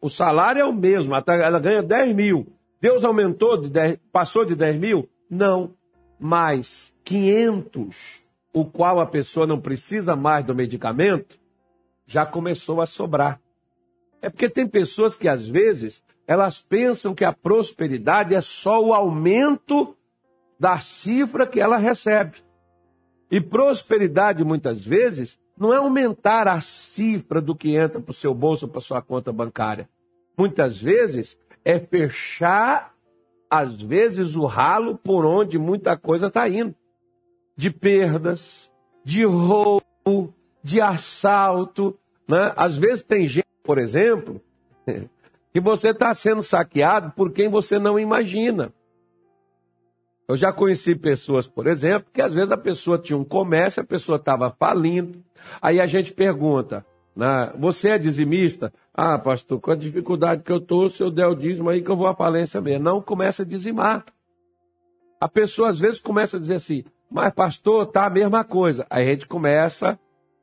O 0.00 0.08
salário 0.08 0.60
é 0.60 0.64
o 0.64 0.72
mesmo. 0.72 1.14
Ela 1.14 1.60
ganha 1.60 1.82
10 1.82 2.14
mil. 2.14 2.46
Deus 2.80 3.04
aumentou, 3.04 3.60
de 3.60 3.68
10, 3.68 3.98
passou 4.10 4.44
de 4.44 4.54
10 4.54 4.80
mil? 4.80 5.08
Não. 5.30 5.74
Mas 6.18 6.94
500, 7.04 8.22
o 8.52 8.64
qual 8.64 9.00
a 9.00 9.06
pessoa 9.06 9.46
não 9.46 9.60
precisa 9.60 10.16
mais 10.16 10.44
do 10.44 10.54
medicamento, 10.54 11.38
já 12.06 12.24
começou 12.24 12.80
a 12.80 12.86
sobrar. 12.86 13.40
É 14.22 14.30
porque 14.30 14.48
tem 14.48 14.66
pessoas 14.66 15.14
que 15.14 15.28
às 15.28 15.46
vezes 15.46 16.02
elas 16.26 16.60
pensam 16.60 17.14
que 17.14 17.24
a 17.24 17.32
prosperidade 17.32 18.34
é 18.34 18.40
só 18.40 18.82
o 18.82 18.92
aumento 18.92 19.96
da 20.58 20.78
cifra 20.78 21.46
que 21.46 21.60
ela 21.60 21.76
recebe. 21.76 22.38
E 23.30 23.40
prosperidade 23.40 24.44
muitas 24.44 24.84
vezes 24.84 25.38
não 25.56 25.72
é 25.72 25.76
aumentar 25.76 26.48
a 26.48 26.60
cifra 26.60 27.40
do 27.40 27.54
que 27.54 27.74
entra 27.74 28.00
para 28.00 28.10
o 28.10 28.14
seu 28.14 28.34
bolso, 28.34 28.68
para 28.68 28.80
sua 28.80 29.02
conta 29.02 29.32
bancária. 29.32 29.88
Muitas 30.36 30.80
vezes 30.80 31.38
é 31.64 31.78
fechar, 31.78 32.94
às 33.50 33.80
vezes, 33.80 34.36
o 34.36 34.46
ralo 34.46 34.96
por 34.96 35.24
onde 35.24 35.58
muita 35.58 35.96
coisa 35.96 36.26
está 36.26 36.48
indo. 36.48 36.74
De 37.56 37.70
perdas, 37.70 38.70
de 39.04 39.24
roubo, 39.24 40.34
de 40.62 40.80
assalto. 40.80 41.98
Né? 42.28 42.52
Às 42.56 42.76
vezes 42.76 43.02
tem 43.02 43.26
gente 43.26 43.46
por 43.66 43.78
exemplo, 43.78 44.40
que 45.52 45.60
você 45.60 45.90
está 45.90 46.14
sendo 46.14 46.42
saqueado 46.42 47.10
por 47.10 47.32
quem 47.32 47.48
você 47.48 47.78
não 47.78 47.98
imagina. 47.98 48.72
Eu 50.28 50.36
já 50.36 50.52
conheci 50.52 50.94
pessoas, 50.94 51.46
por 51.46 51.66
exemplo, 51.66 52.08
que 52.12 52.22
às 52.22 52.32
vezes 52.32 52.50
a 52.50 52.56
pessoa 52.56 52.98
tinha 52.98 53.16
um 53.16 53.24
comércio, 53.24 53.82
a 53.82 53.86
pessoa 53.86 54.16
estava 54.16 54.50
falindo, 54.50 55.22
aí 55.60 55.80
a 55.80 55.86
gente 55.86 56.12
pergunta, 56.12 56.86
né, 57.16 57.52
você 57.58 57.90
é 57.90 57.98
dizimista? 57.98 58.72
Ah, 58.92 59.18
pastor, 59.18 59.58
com 59.58 59.70
a 59.70 59.76
dificuldade 59.76 60.42
que 60.42 60.52
eu 60.52 60.58
estou, 60.58 60.88
se 60.88 61.02
eu 61.02 61.10
der 61.10 61.26
o 61.26 61.34
dízimo 61.34 61.70
aí 61.70 61.82
que 61.82 61.90
eu 61.90 61.96
vou 61.96 62.06
à 62.06 62.14
falência 62.14 62.60
mesmo. 62.60 62.84
Não, 62.84 63.00
começa 63.00 63.42
a 63.42 63.46
dizimar. 63.46 64.04
A 65.18 65.26
pessoa 65.28 65.70
às 65.70 65.78
vezes 65.78 65.98
começa 65.98 66.36
a 66.36 66.40
dizer 66.40 66.56
assim, 66.56 66.84
mas 67.10 67.32
pastor, 67.32 67.86
tá 67.86 68.04
a 68.04 68.10
mesma 68.10 68.44
coisa. 68.44 68.86
Aí 68.90 69.08
a 69.08 69.12
gente 69.12 69.26
começa 69.26 69.92
a 69.92 69.98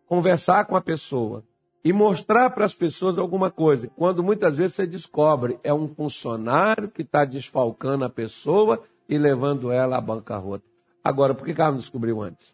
conversar 0.08 0.66
com 0.66 0.76
a 0.76 0.82
pessoa 0.82 1.44
e 1.84 1.94
mostrar 1.94 2.50
para 2.50 2.66
as 2.66 2.74
pessoas 2.74 3.20
alguma 3.20 3.52
coisa. 3.52 3.92
Quando 3.96 4.24
muitas 4.24 4.58
vezes 4.58 4.76
você 4.76 4.88
descobre, 4.88 5.60
é 5.64 5.72
um 5.72 5.88
funcionário 5.88 6.90
que 6.90 7.04
está 7.04 7.24
desfalcando 7.24 8.06
a 8.06 8.10
pessoa 8.10 8.82
e 9.08 9.16
levando 9.18 9.72
ela 9.72 9.98
à 9.98 10.02
bancarrota. 10.02 10.66
Agora, 11.04 11.36
por 11.36 11.46
que 11.46 11.52
ela 11.52 11.72
não 11.72 11.78
descobriu 11.78 12.22
antes? 12.22 12.54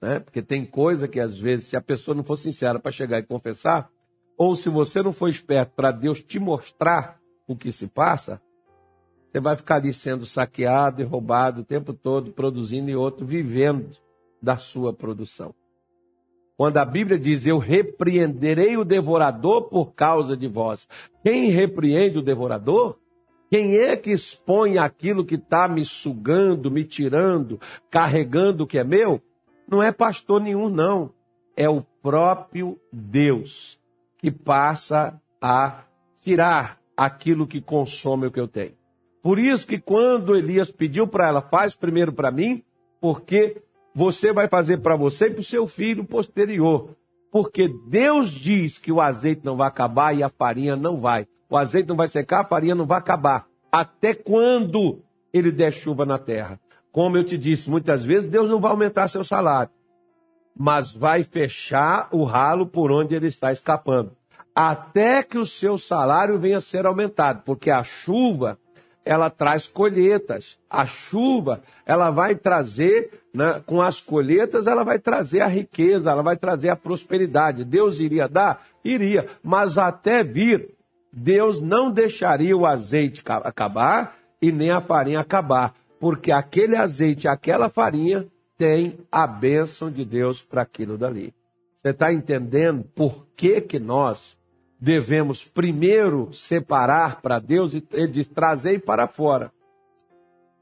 Né? 0.00 0.20
Porque 0.20 0.42
tem 0.42 0.64
coisa 0.64 1.08
que 1.08 1.20
às 1.20 1.38
vezes, 1.38 1.68
se 1.68 1.76
a 1.76 1.80
pessoa 1.80 2.14
não 2.14 2.22
for 2.22 2.36
sincera 2.36 2.78
para 2.78 2.92
chegar 2.92 3.18
e 3.18 3.24
confessar, 3.24 3.90
ou 4.36 4.54
se 4.54 4.68
você 4.68 5.02
não 5.02 5.12
for 5.12 5.28
esperto 5.28 5.72
para 5.74 5.90
Deus 5.90 6.22
te 6.22 6.38
mostrar 6.38 7.20
o 7.46 7.56
que 7.56 7.72
se 7.72 7.88
passa, 7.88 8.40
você 9.30 9.40
vai 9.40 9.56
ficar 9.56 9.76
ali 9.76 9.92
sendo 9.92 10.24
saqueado 10.24 11.02
e 11.02 11.04
roubado 11.04 11.60
o 11.60 11.64
tempo 11.64 11.92
todo, 11.92 12.32
produzindo 12.32 12.88
e 12.88 12.96
outro 12.96 13.26
vivendo 13.26 13.96
da 14.40 14.56
sua 14.56 14.92
produção. 14.92 15.54
Quando 16.56 16.78
a 16.78 16.84
Bíblia 16.84 17.18
diz: 17.18 17.46
Eu 17.46 17.58
repreenderei 17.58 18.76
o 18.76 18.84
devorador 18.84 19.68
por 19.68 19.92
causa 19.92 20.36
de 20.36 20.48
vós. 20.48 20.88
Quem 21.22 21.50
repreende 21.50 22.18
o 22.18 22.22
devorador? 22.22 22.98
Quem 23.50 23.76
é 23.76 23.96
que 23.96 24.10
expõe 24.10 24.76
aquilo 24.76 25.24
que 25.24 25.36
está 25.36 25.66
me 25.68 25.84
sugando, 25.84 26.70
me 26.70 26.84
tirando, 26.84 27.58
carregando 27.90 28.64
o 28.64 28.66
que 28.66 28.78
é 28.78 28.84
meu? 28.84 29.22
Não 29.68 29.82
é 29.82 29.92
pastor 29.92 30.40
nenhum, 30.40 30.68
não. 30.68 31.12
É 31.56 31.68
o 31.68 31.82
próprio 32.02 32.78
Deus 32.92 33.78
que 34.16 34.30
passa 34.30 35.20
a 35.40 35.84
tirar 36.20 36.78
aquilo 36.96 37.46
que 37.46 37.60
consome 37.60 38.26
o 38.26 38.30
que 38.30 38.40
eu 38.40 38.48
tenho. 38.48 38.74
Por 39.22 39.38
isso 39.38 39.66
que 39.66 39.78
quando 39.78 40.36
Elias 40.36 40.70
pediu 40.70 41.06
para 41.06 41.28
ela, 41.28 41.42
faz 41.42 41.74
primeiro 41.74 42.12
para 42.12 42.30
mim, 42.30 42.62
porque 43.00 43.62
você 43.94 44.32
vai 44.32 44.48
fazer 44.48 44.78
para 44.78 44.96
você 44.96 45.26
e 45.26 45.30
para 45.30 45.40
o 45.40 45.44
seu 45.44 45.66
filho 45.66 46.04
posterior. 46.04 46.96
Porque 47.30 47.68
Deus 47.88 48.30
diz 48.30 48.78
que 48.78 48.90
o 48.90 49.00
azeite 49.00 49.44
não 49.44 49.56
vai 49.56 49.68
acabar 49.68 50.16
e 50.16 50.22
a 50.22 50.28
farinha 50.28 50.76
não 50.76 51.00
vai. 51.00 51.26
O 51.50 51.56
azeite 51.56 51.88
não 51.88 51.96
vai 51.96 52.08
secar, 52.08 52.40
a 52.40 52.44
farinha 52.44 52.74
não 52.74 52.86
vai 52.86 52.98
acabar. 52.98 53.46
Até 53.70 54.14
quando 54.14 55.02
ele 55.32 55.52
der 55.52 55.72
chuva 55.72 56.06
na 56.06 56.18
terra. 56.18 56.58
Como 56.92 57.16
eu 57.16 57.24
te 57.24 57.36
disse, 57.36 57.70
muitas 57.70 58.04
vezes 58.04 58.28
Deus 58.28 58.48
não 58.48 58.60
vai 58.60 58.70
aumentar 58.70 59.08
seu 59.08 59.24
salário, 59.24 59.70
mas 60.56 60.92
vai 60.92 61.22
fechar 61.22 62.08
o 62.10 62.24
ralo 62.24 62.66
por 62.66 62.90
onde 62.90 63.14
ele 63.14 63.26
está 63.26 63.52
escapando. 63.52 64.12
Até 64.54 65.22
que 65.22 65.38
o 65.38 65.46
seu 65.46 65.78
salário 65.78 66.38
venha 66.38 66.58
a 66.58 66.60
ser 66.60 66.86
aumentado, 66.86 67.42
porque 67.44 67.70
a 67.70 67.82
chuva 67.82 68.58
ela 69.08 69.30
traz 69.30 69.66
colheitas. 69.66 70.58
A 70.68 70.84
chuva, 70.84 71.62
ela 71.86 72.10
vai 72.10 72.34
trazer, 72.34 73.22
né, 73.32 73.62
com 73.64 73.80
as 73.80 74.00
colheitas, 74.00 74.66
ela 74.66 74.84
vai 74.84 74.98
trazer 74.98 75.40
a 75.40 75.46
riqueza, 75.46 76.10
ela 76.10 76.22
vai 76.22 76.36
trazer 76.36 76.68
a 76.68 76.76
prosperidade. 76.76 77.64
Deus 77.64 78.00
iria 78.00 78.28
dar? 78.28 78.66
Iria. 78.84 79.26
Mas 79.42 79.78
até 79.78 80.22
vir, 80.22 80.74
Deus 81.10 81.58
não 81.58 81.90
deixaria 81.90 82.54
o 82.54 82.66
azeite 82.66 83.22
acabar 83.26 84.14
e 84.42 84.52
nem 84.52 84.70
a 84.70 84.80
farinha 84.80 85.20
acabar. 85.20 85.74
Porque 85.98 86.30
aquele 86.30 86.76
azeite, 86.76 87.26
aquela 87.26 87.68
farinha, 87.68 88.26
tem 88.56 88.98
a 89.10 89.26
bênção 89.26 89.90
de 89.90 90.04
Deus 90.04 90.42
para 90.42 90.62
aquilo 90.62 90.98
dali. 90.98 91.32
Você 91.76 91.90
está 91.90 92.12
entendendo 92.12 92.84
por 92.94 93.26
que, 93.36 93.60
que 93.60 93.78
nós 93.78 94.36
devemos 94.80 95.44
primeiro 95.44 96.32
separar 96.32 97.20
para 97.20 97.38
Deus 97.38 97.74
e 97.74 97.86
ele 97.92 98.24
trazer 98.24 98.82
para 98.82 99.06
fora. 99.06 99.52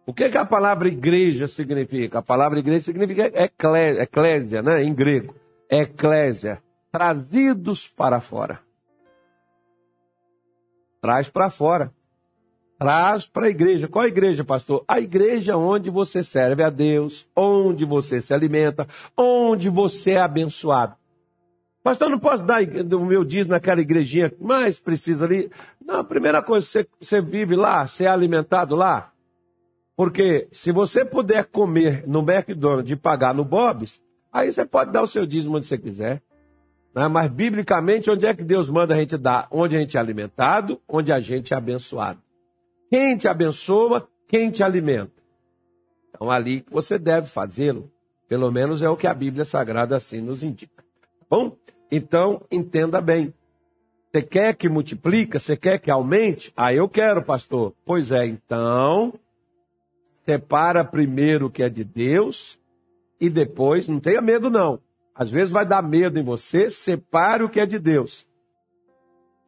O 0.06 0.14
que, 0.14 0.28
que 0.28 0.38
a 0.38 0.44
palavra 0.44 0.88
igreja 0.88 1.48
significa? 1.48 2.20
A 2.20 2.22
palavra 2.22 2.58
igreja 2.58 2.84
significa 2.84 3.30
eclésia, 3.34 4.62
né? 4.62 4.82
em 4.82 4.94
grego. 4.94 5.34
Eclésia. 5.68 6.62
Trazidos 6.92 7.88
para 7.88 8.20
fora. 8.20 8.60
Traz 11.00 11.28
para 11.28 11.50
fora. 11.50 11.92
Traz 12.78 13.26
para 13.26 13.46
a 13.46 13.50
igreja. 13.50 13.88
Qual 13.88 14.04
a 14.04 14.08
igreja, 14.08 14.44
pastor? 14.44 14.84
A 14.86 15.00
igreja 15.00 15.56
onde 15.56 15.88
você 15.90 16.22
serve 16.22 16.62
a 16.62 16.70
Deus, 16.70 17.28
onde 17.34 17.84
você 17.84 18.20
se 18.20 18.34
alimenta, 18.34 18.86
onde 19.16 19.68
você 19.68 20.12
é 20.12 20.20
abençoado. 20.20 20.94
Pastor, 21.82 22.10
não 22.10 22.18
posso 22.18 22.42
dar 22.42 22.62
o 22.62 23.06
meu 23.06 23.24
dízimo 23.24 23.52
naquela 23.52 23.80
igrejinha 23.80 24.28
que 24.28 24.42
mais 24.42 24.78
precisa 24.78 25.24
ali. 25.24 25.50
Não, 25.82 26.00
a 26.00 26.04
primeira 26.04 26.42
coisa, 26.42 26.66
você, 26.66 26.86
você 27.00 27.20
vive 27.20 27.54
lá, 27.54 27.86
você 27.86 28.04
é 28.04 28.08
alimentado 28.08 28.74
lá. 28.74 29.12
Porque 29.96 30.48
se 30.50 30.72
você 30.72 31.04
puder 31.04 31.44
comer 31.44 32.02
no 32.06 32.18
McDonald's 32.20 32.90
e 32.90 32.96
pagar 32.96 33.32
no 33.32 33.44
Bob's, 33.44 34.02
aí 34.30 34.52
você 34.52 34.66
pode 34.66 34.92
dar 34.92 35.02
o 35.02 35.06
seu 35.06 35.24
dízimo 35.24 35.56
onde 35.56 35.66
você 35.66 35.78
quiser. 35.78 36.20
Né? 36.94 37.08
Mas, 37.08 37.30
biblicamente, 37.30 38.10
onde 38.10 38.26
é 38.26 38.34
que 38.34 38.44
Deus 38.44 38.68
manda 38.68 38.94
a 38.94 38.98
gente 38.98 39.16
dar? 39.16 39.46
Onde 39.50 39.76
a 39.76 39.78
gente 39.80 39.96
é 39.96 40.00
alimentado, 40.00 40.80
onde 40.88 41.12
a 41.12 41.20
gente 41.20 41.54
é 41.54 41.56
abençoado. 41.56 42.25
Quem 42.90 43.16
te 43.16 43.28
abençoa, 43.28 44.08
quem 44.28 44.50
te 44.50 44.62
alimenta. 44.62 45.12
Então, 46.10 46.30
ali 46.30 46.64
você 46.70 46.98
deve 46.98 47.26
fazê-lo. 47.26 47.90
Pelo 48.28 48.50
menos 48.50 48.82
é 48.82 48.88
o 48.88 48.96
que 48.96 49.06
a 49.06 49.14
Bíblia 49.14 49.44
Sagrada 49.44 49.96
assim 49.96 50.20
nos 50.20 50.42
indica. 50.42 50.82
Tá 50.82 51.26
bom? 51.28 51.56
Então, 51.90 52.42
entenda 52.50 53.00
bem. 53.00 53.32
Você 54.10 54.22
quer 54.22 54.54
que 54.54 54.68
multiplique? 54.68 55.38
Você 55.38 55.56
quer 55.56 55.78
que 55.78 55.90
aumente? 55.90 56.52
Ah, 56.56 56.72
eu 56.72 56.88
quero, 56.88 57.22
pastor. 57.22 57.74
Pois 57.84 58.10
é, 58.10 58.26
então, 58.26 59.14
separa 60.24 60.84
primeiro 60.84 61.46
o 61.46 61.50
que 61.50 61.62
é 61.62 61.68
de 61.68 61.84
Deus 61.84 62.58
e 63.20 63.30
depois, 63.30 63.88
não 63.88 64.00
tenha 64.00 64.20
medo 64.20 64.50
não. 64.50 64.80
Às 65.14 65.30
vezes 65.30 65.50
vai 65.50 65.64
dar 65.64 65.82
medo 65.82 66.18
em 66.18 66.22
você, 66.22 66.68
separe 66.68 67.42
o 67.42 67.48
que 67.48 67.60
é 67.60 67.66
de 67.66 67.78
Deus. 67.78 68.26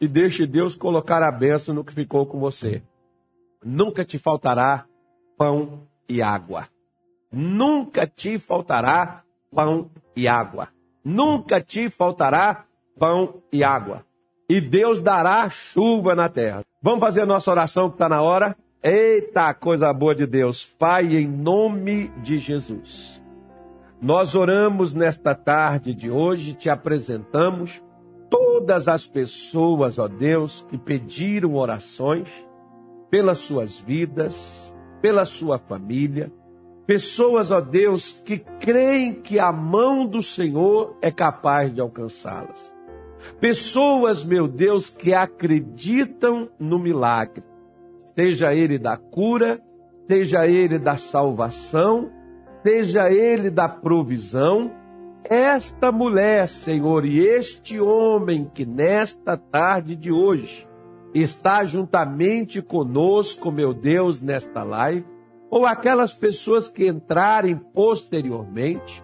E 0.00 0.08
deixe 0.08 0.46
Deus 0.46 0.74
colocar 0.74 1.22
a 1.22 1.30
bênção 1.30 1.74
no 1.74 1.84
que 1.84 1.92
ficou 1.92 2.24
com 2.24 2.38
você. 2.38 2.82
Nunca 3.64 4.04
te 4.04 4.18
faltará 4.18 4.86
pão 5.36 5.86
e 6.08 6.22
água. 6.22 6.68
Nunca 7.30 8.06
te 8.06 8.38
faltará 8.38 9.22
pão 9.50 9.90
e 10.16 10.26
água 10.26 10.68
nunca 11.08 11.60
te 11.60 11.88
faltará 11.88 12.64
pão 12.98 13.42
e 13.50 13.64
água. 13.64 14.04
E 14.48 14.60
Deus 14.60 15.00
dará 15.00 15.48
chuva 15.48 16.14
na 16.14 16.28
terra. 16.28 16.62
Vamos 16.82 17.00
fazer 17.00 17.22
a 17.22 17.26
nossa 17.26 17.50
oração 17.50 17.88
que 17.88 17.94
está 17.94 18.08
na 18.08 18.22
hora? 18.22 18.56
Eita, 18.82 19.52
coisa 19.54 19.92
boa 19.92 20.14
de 20.14 20.26
Deus. 20.26 20.64
Pai, 20.64 21.16
em 21.16 21.26
nome 21.26 22.08
de 22.22 22.38
Jesus. 22.38 23.20
Nós 24.00 24.34
oramos 24.34 24.94
nesta 24.94 25.34
tarde 25.34 25.92
de 25.92 26.10
hoje, 26.10 26.54
te 26.54 26.70
apresentamos 26.70 27.82
todas 28.30 28.86
as 28.86 29.06
pessoas, 29.06 29.98
ó 29.98 30.06
Deus, 30.06 30.64
que 30.68 30.78
pediram 30.78 31.56
orações 31.56 32.28
pelas 33.10 33.38
suas 33.38 33.78
vidas, 33.78 34.74
pela 35.00 35.24
sua 35.24 35.58
família, 35.58 36.32
Pessoas, 36.88 37.50
ó 37.50 37.60
Deus, 37.60 38.22
que 38.24 38.38
creem 38.38 39.12
que 39.12 39.38
a 39.38 39.52
mão 39.52 40.06
do 40.06 40.22
Senhor 40.22 40.96
é 41.02 41.10
capaz 41.10 41.70
de 41.70 41.82
alcançá-las. 41.82 42.74
Pessoas, 43.38 44.24
meu 44.24 44.48
Deus, 44.48 44.88
que 44.88 45.12
acreditam 45.12 46.48
no 46.58 46.78
milagre, 46.78 47.44
seja 47.98 48.54
ele 48.54 48.78
da 48.78 48.96
cura, 48.96 49.60
seja 50.08 50.46
ele 50.46 50.78
da 50.78 50.96
salvação, 50.96 52.10
seja 52.62 53.12
ele 53.12 53.50
da 53.50 53.68
provisão. 53.68 54.72
Esta 55.24 55.92
mulher, 55.92 56.48
Senhor, 56.48 57.04
e 57.04 57.18
este 57.18 57.78
homem 57.78 58.50
que 58.54 58.64
nesta 58.64 59.36
tarde 59.36 59.94
de 59.94 60.10
hoje 60.10 60.66
está 61.14 61.64
juntamente 61.64 62.60
conosco, 62.60 63.50
meu 63.50 63.72
Deus, 63.72 64.20
nesta 64.20 64.62
live, 64.62 65.04
ou 65.50 65.64
aquelas 65.64 66.12
pessoas 66.12 66.68
que 66.68 66.86
entrarem 66.86 67.56
posteriormente, 67.56 69.02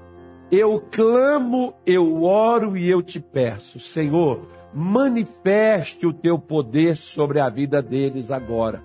eu 0.51 0.81
clamo, 0.91 1.75
eu 1.87 2.23
oro 2.23 2.77
e 2.77 2.89
eu 2.89 3.03
te 3.03 3.19
peço, 3.19 3.81
Senhor, 3.81 4.47
manifeste 4.73 6.07
o 6.07 6.13
teu 6.13 6.39
poder 6.39 6.97
sobre 6.97 7.41
a 7.41 7.49
vida 7.49 7.81
deles 7.81 8.31
agora. 8.31 8.83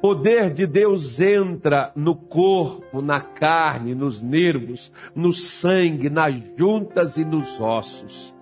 Poder 0.00 0.50
de 0.50 0.66
Deus 0.66 1.18
entra 1.18 1.90
no 1.96 2.14
corpo, 2.14 3.00
na 3.00 3.20
carne, 3.20 3.94
nos 3.94 4.20
nervos, 4.20 4.92
no 5.14 5.32
sangue, 5.32 6.10
nas 6.10 6.34
juntas 6.58 7.16
e 7.16 7.24
nos 7.24 7.58
ossos. 7.58 8.33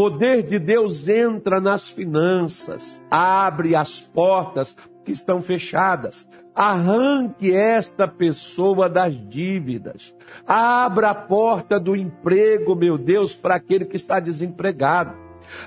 Poder 0.00 0.42
de 0.42 0.58
Deus 0.58 1.06
entra 1.06 1.60
nas 1.60 1.90
finanças, 1.90 3.04
abre 3.10 3.76
as 3.76 4.00
portas 4.00 4.74
que 5.04 5.12
estão 5.12 5.42
fechadas. 5.42 6.26
Arranque 6.54 7.54
esta 7.54 8.08
pessoa 8.08 8.88
das 8.88 9.14
dívidas. 9.28 10.14
Abra 10.46 11.10
a 11.10 11.14
porta 11.14 11.78
do 11.78 11.94
emprego, 11.94 12.74
meu 12.74 12.96
Deus, 12.96 13.34
para 13.34 13.56
aquele 13.56 13.84
que 13.84 13.96
está 13.96 14.18
desempregado. 14.18 15.12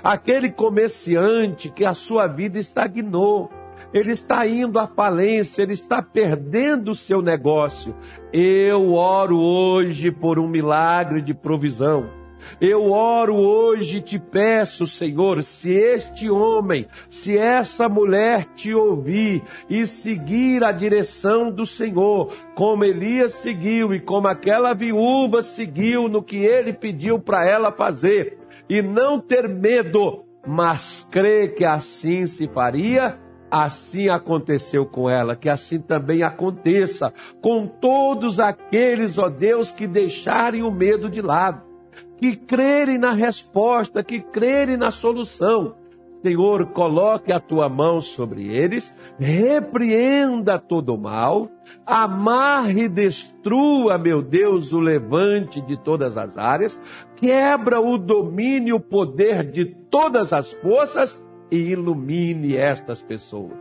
Aquele 0.02 0.50
comerciante 0.50 1.70
que 1.70 1.84
a 1.84 1.94
sua 1.94 2.26
vida 2.26 2.58
estagnou. 2.58 3.48
Ele 3.92 4.10
está 4.10 4.44
indo 4.48 4.80
à 4.80 4.88
falência, 4.88 5.62
ele 5.62 5.74
está 5.74 6.02
perdendo 6.02 6.90
o 6.90 6.96
seu 6.96 7.22
negócio. 7.22 7.94
Eu 8.32 8.94
oro 8.94 9.38
hoje 9.38 10.10
por 10.10 10.40
um 10.40 10.48
milagre 10.48 11.22
de 11.22 11.32
provisão. 11.32 12.23
Eu 12.60 12.90
oro 12.90 13.34
hoje 13.34 13.98
e 13.98 14.00
te 14.00 14.18
peço, 14.18 14.86
Senhor, 14.86 15.42
se 15.42 15.72
este 15.72 16.30
homem, 16.30 16.86
se 17.08 17.36
essa 17.36 17.88
mulher 17.88 18.44
te 18.44 18.74
ouvir 18.74 19.42
e 19.68 19.86
seguir 19.86 20.64
a 20.64 20.72
direção 20.72 21.50
do 21.50 21.66
Senhor, 21.66 22.32
como 22.54 22.84
Elias 22.84 23.32
seguiu 23.34 23.94
e 23.94 24.00
como 24.00 24.28
aquela 24.28 24.74
viúva 24.74 25.42
seguiu 25.42 26.08
no 26.08 26.22
que 26.22 26.36
ele 26.36 26.72
pediu 26.72 27.18
para 27.18 27.48
ela 27.48 27.72
fazer, 27.72 28.38
e 28.68 28.80
não 28.80 29.20
ter 29.20 29.48
medo, 29.48 30.24
mas 30.46 31.06
crer 31.10 31.54
que 31.54 31.64
assim 31.64 32.26
se 32.26 32.48
faria, 32.48 33.18
assim 33.50 34.08
aconteceu 34.08 34.86
com 34.86 35.08
ela, 35.08 35.36
que 35.36 35.48
assim 35.48 35.80
também 35.80 36.22
aconteça 36.22 37.12
com 37.40 37.66
todos 37.66 38.40
aqueles, 38.40 39.18
ó 39.18 39.28
Deus, 39.28 39.70
que 39.70 39.86
deixarem 39.86 40.62
o 40.62 40.70
medo 40.70 41.08
de 41.08 41.22
lado 41.22 41.73
que 42.16 42.36
crerem 42.36 42.98
na 42.98 43.12
resposta, 43.12 44.02
que 44.02 44.20
crerem 44.20 44.76
na 44.76 44.90
solução. 44.90 45.76
Senhor, 46.24 46.68
coloque 46.68 47.30
a 47.30 47.38
tua 47.38 47.68
mão 47.68 48.00
sobre 48.00 48.48
eles, 48.48 48.96
repreenda 49.18 50.58
todo 50.58 50.94
o 50.94 50.98
mal, 50.98 51.50
amarre 51.84 52.84
e 52.84 52.88
destrua, 52.88 53.98
meu 53.98 54.22
Deus, 54.22 54.72
o 54.72 54.80
levante 54.80 55.60
de 55.60 55.76
todas 55.76 56.16
as 56.16 56.38
áreas, 56.38 56.80
quebra 57.16 57.78
o 57.78 57.98
domínio 57.98 58.76
o 58.76 58.80
poder 58.80 59.50
de 59.50 59.66
todas 59.66 60.32
as 60.32 60.50
forças 60.50 61.22
e 61.50 61.58
ilumine 61.58 62.56
estas 62.56 63.02
pessoas. 63.02 63.58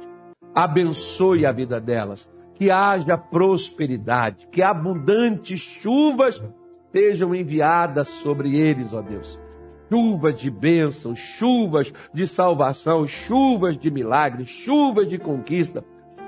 Abençoe 0.56 1.46
a 1.46 1.52
vida 1.52 1.82
delas, 1.82 2.32
que 2.56 2.72
haja 2.72 3.18
prosperidade, 3.18 4.48
que 4.50 4.62
abundantes 4.62 5.60
chuvas 5.60 6.42
sejam 6.94 7.36
enviadas 7.36 8.08
sobre 8.08 8.56
eles, 8.56 8.94
ó 8.94 9.02
Deus 9.02 9.38
chuvas 9.94 10.40
de 10.40 10.50
bênção, 10.50 11.16
chuvas 11.16 11.94
de 12.12 12.26
salvação, 12.26 13.06
chuvas 13.06 13.78
de 13.78 13.92
milagres, 13.92 14.48
chuvas 14.48 15.08
de 15.08 15.20
conquista, 15.20 15.86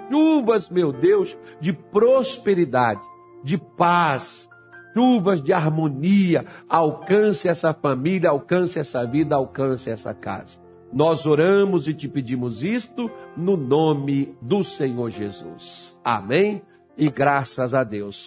chuvas, 0.07 0.69
meu 0.69 0.91
Deus, 0.91 1.35
de 1.59 1.73
prosperidade, 1.73 3.01
de 3.43 3.57
paz, 3.57 4.47
chuvas 4.93 5.41
de 5.41 5.51
harmonia. 5.51 6.45
Alcance 6.69 7.47
essa 7.47 7.73
família, 7.73 8.29
alcance 8.29 8.77
essa 8.77 9.03
vida, 9.03 9.35
alcance 9.35 9.89
essa 9.89 10.13
casa. 10.13 10.59
Nós 10.93 11.25
oramos 11.25 11.87
e 11.87 11.93
te 11.93 12.07
pedimos 12.07 12.63
isto 12.63 13.09
no 13.35 13.57
nome 13.57 14.37
do 14.39 14.63
Senhor 14.63 15.09
Jesus. 15.09 15.99
Amém 16.03 16.61
e 16.95 17.09
graças 17.09 17.73
a 17.73 17.83
Deus. 17.83 18.23